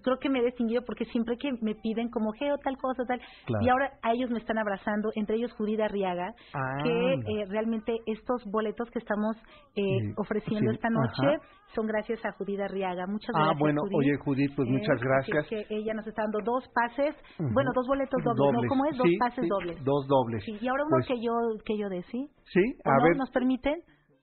[0.03, 3.21] Creo que me he distinguido porque siempre que me piden como geo tal cosa, tal,
[3.45, 3.63] Claro.
[3.65, 7.29] y ahora a ellos me están abrazando, entre ellos Judith Arriaga, Ah, que anda.
[7.31, 9.37] eh, realmente estos boletos que estamos
[9.77, 11.41] eh, Sí, ofreciendo sí, esta noche ajá.
[11.75, 13.05] Son gracias a Judith Arriaga.
[13.07, 13.97] Muchas Ah, gracias, bueno, Judith.
[13.97, 15.43] oye, Judith, pues Eh, muchas gracias.
[15.43, 17.49] es que ella nos está dando dos pases, Ujú.
[17.53, 18.69] bueno, dos boletos dobles, ¿no?
[18.69, 18.97] ¿Cómo es?
[18.97, 19.83] Dos Sí, pases sí, dobles.
[19.83, 20.43] Dos dobles.
[20.45, 21.31] Sí, y ahora uno Pues, que yo
[21.65, 22.27] que yo dé, ¿sí?
[22.53, 23.03] Sí, ¿O a no?
[23.03, 23.75] ver, ¿Nos permiten?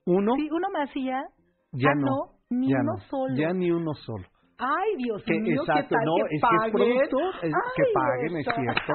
[0.06, 1.22] uno, Sí, uno más y ya.
[1.72, 2.06] ya ah, no.
[2.06, 2.16] no,
[2.50, 3.34] ni ya uno no, solo.
[3.36, 4.24] Ya ni uno solo.
[4.58, 7.82] Ay, Dios Que, mío, exacto, ¿qué tal no, que es que es productor, es que
[7.82, 8.92] Ay, paguen, es cierto.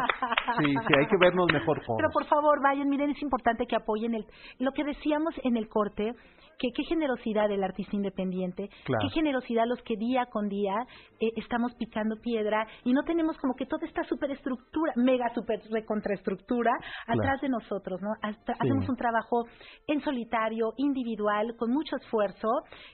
[0.58, 2.14] Sí, sí, hay que vernos mejor Pero todos.
[2.14, 4.26] por favor, vayan, miren, es importante que apoyen el,
[4.58, 6.14] lo que decíamos en el corte,
[6.62, 9.02] que qué generosidad del artista independiente, Claro.
[9.02, 10.76] qué generosidad los que día con día
[11.20, 16.72] eh, estamos picando piedra y no tenemos como que toda esta superestructura, mega super recontraestructura
[17.08, 18.10] atrás de nosotros, ¿no?
[18.22, 19.46] Hasta- Hacemos un trabajo
[19.88, 22.48] en solitario, individual, con mucho esfuerzo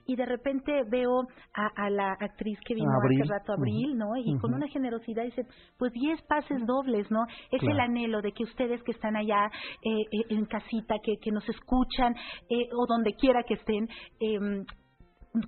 [0.05, 1.21] y de repente veo
[1.53, 3.21] a, a la actriz que vino Abril.
[3.23, 4.15] hace rato, Abril, ¿no?
[4.15, 5.43] Y con una generosidad dice,
[5.77, 7.19] pues 10 pases dobles, ¿no?
[7.51, 9.45] Es el anhelo de que ustedes que están allá
[9.83, 12.15] eh, eh, en casita, que, que nos escuchan
[12.49, 13.87] eh, o donde quiera que estén,
[14.19, 14.65] eh,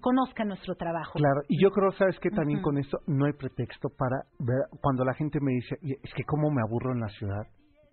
[0.02, 1.14] conozcan nuestro trabajo.
[1.14, 5.04] Claro, y yo creo, ¿sabes que También con esto no hay pretexto para ver, cuando
[5.04, 7.44] la gente me dice, "Oye, es que cómo me aburro en la ciudad.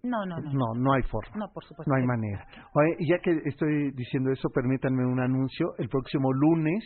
[0.03, 0.53] No, no, no.
[0.53, 1.35] No, no hay forma.
[1.37, 1.91] No, por supuesto.
[1.91, 2.47] No hay manera.
[2.75, 5.75] Oye, ya que estoy diciendo eso, permítanme un anuncio.
[5.79, 6.85] El próximo lunes,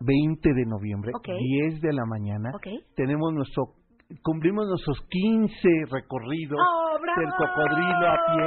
[0.00, 1.28] 20 de noviembre, Ok.
[1.68, 2.52] 10 de la mañana,
[2.94, 3.74] tenemos nuestro
[4.22, 8.44] cumplimos nuestros 15 recorridos ¡Oh, del cocodrilo a pie.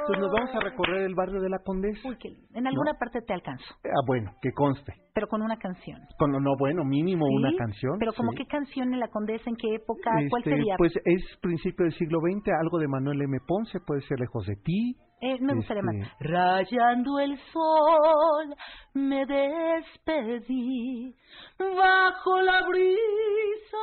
[0.00, 2.06] Entonces nos vamos a recorrer el barrio de la Condesa.
[2.08, 4.92] Uy, que en alguna parte te alcanzo, Ah, bueno, que conste.
[5.14, 5.98] pero con una canción.
[6.18, 7.34] Con, no, bueno, mínimo ¿Sí?
[7.36, 7.96] una canción.
[7.98, 8.38] Pero como sí.
[8.38, 10.74] qué canción en la Condesa, en qué época, cuál Este, sería?
[10.76, 13.38] Pues es principio del siglo XX, algo de Manuel M.
[13.46, 14.96] Ponce, puede ser Lejos de ti.
[15.22, 16.12] Eh, me gustaría este- más.
[16.20, 18.54] Rayando el sol,
[18.92, 21.14] me despedí
[21.58, 23.78] bajo la brisa.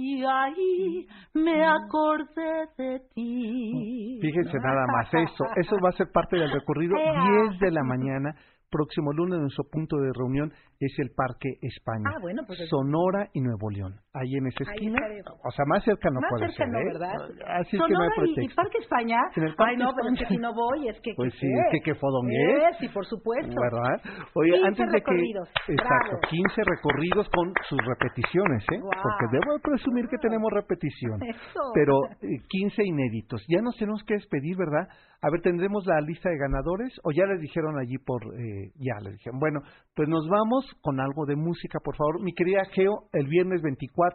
[0.00, 4.18] Y ahí me acordé de ti.
[4.22, 5.44] Fíjense nada más eso.
[5.56, 6.94] Eso va a ser parte del recorrido.
[6.96, 7.48] Ea.
[7.50, 8.32] 10 de la mañana,
[8.70, 12.04] próximo lunes, nuestro punto de reunión es el Parque España.
[12.14, 13.96] Ah, bueno, pues es- Sonora y Nuevo León.
[14.18, 14.98] Ahí en esa Ahí esquina.
[14.98, 15.40] estaremos.
[15.44, 16.68] O sea, más cerca no Más puede cerca ser.
[16.72, 16.84] no, ¿eh?
[16.92, 17.14] ¿verdad?
[17.62, 18.56] Así es que no hay Sonora y- y, pretexto.
[18.62, 19.18] Parque España.
[19.36, 20.28] En el Parque Ay, no, pero es que España.
[20.28, 21.12] si no voy, es que...
[21.16, 22.76] Pues ¿qué sí, es que qué fodongués.
[22.80, 23.54] Sí, por supuesto.
[23.54, 23.96] ¿Verdad?
[24.34, 25.10] Oye, 15 antes de que...
[25.12, 25.48] recorridos.
[25.68, 26.28] Exacto, Bravo.
[26.28, 28.78] 15 recorridos con sus repeticiones, ¿eh?
[28.80, 28.90] Guau.
[29.02, 31.22] Porque debo presumir que tenemos repetición.
[31.22, 31.60] Eso.
[31.74, 33.44] Pero eh, 15 inéditos.
[33.48, 34.88] Ya nos tenemos que despedir, ¿verdad?
[35.20, 36.94] A ver, ¿tendremos la lista de ganadores?
[37.02, 38.22] ¿O ya les dijeron allí por...
[38.34, 39.38] eh, ya les dijeron.
[39.40, 39.60] Bueno,
[39.94, 42.22] pues nos vamos con algo de música, por favor.
[42.22, 44.07] Mi querida Geo, el viernes 24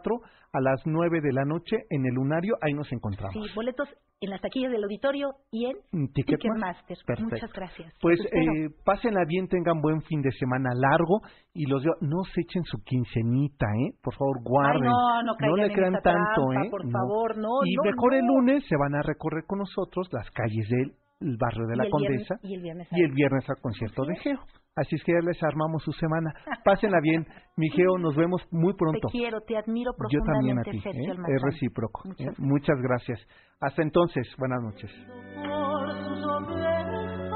[0.52, 3.34] a las 9 de la noche en el Lunario, ahí nos encontramos.
[3.34, 3.88] Sí, boletos
[4.20, 6.96] en las taquillas del auditorio y en Mm, Ticketmaster.
[7.06, 7.24] Perfecto.
[7.34, 7.92] Muchas gracias.
[8.00, 8.52] Pues espero.
[8.52, 11.20] eh, pásenla bien, tengan buen fin de semana largo
[11.52, 13.94] y los no se echen su quincenita, ¿eh?
[14.02, 14.84] Por favor, guarden.
[14.84, 16.10] Ay, no, no caigan le crean tanto,
[16.48, 16.70] trampa, ¿eh?
[16.70, 16.90] por No.
[16.92, 18.34] favor, no, Y no, mejor el no.
[18.34, 21.84] lunes se van a recorrer con nosotros las calles del el barrio de Y la
[21.84, 21.90] viernes-
[22.28, 24.38] Condesa y el viernes y el viernes al concierto de Geo.
[24.76, 26.34] Así es que ya les armamos su semana.
[26.64, 29.08] Pásenla bien, mi Geo, nos vemos muy pronto.
[29.08, 31.34] Te quiero, te admiro Yo también a profundamente, ti, Sergio ¿eh?
[31.36, 32.02] Es recíproco.
[32.18, 32.24] ¿eh?
[32.38, 33.20] Muchas Muchas gracias.
[33.60, 34.90] Hasta entonces, buenas noches.
[35.36, 37.30] por sus orejas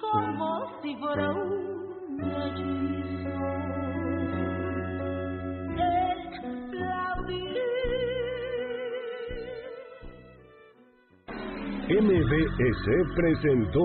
[0.00, 3.12] como si fuera un mellizo.
[11.88, 13.84] El MBS presentó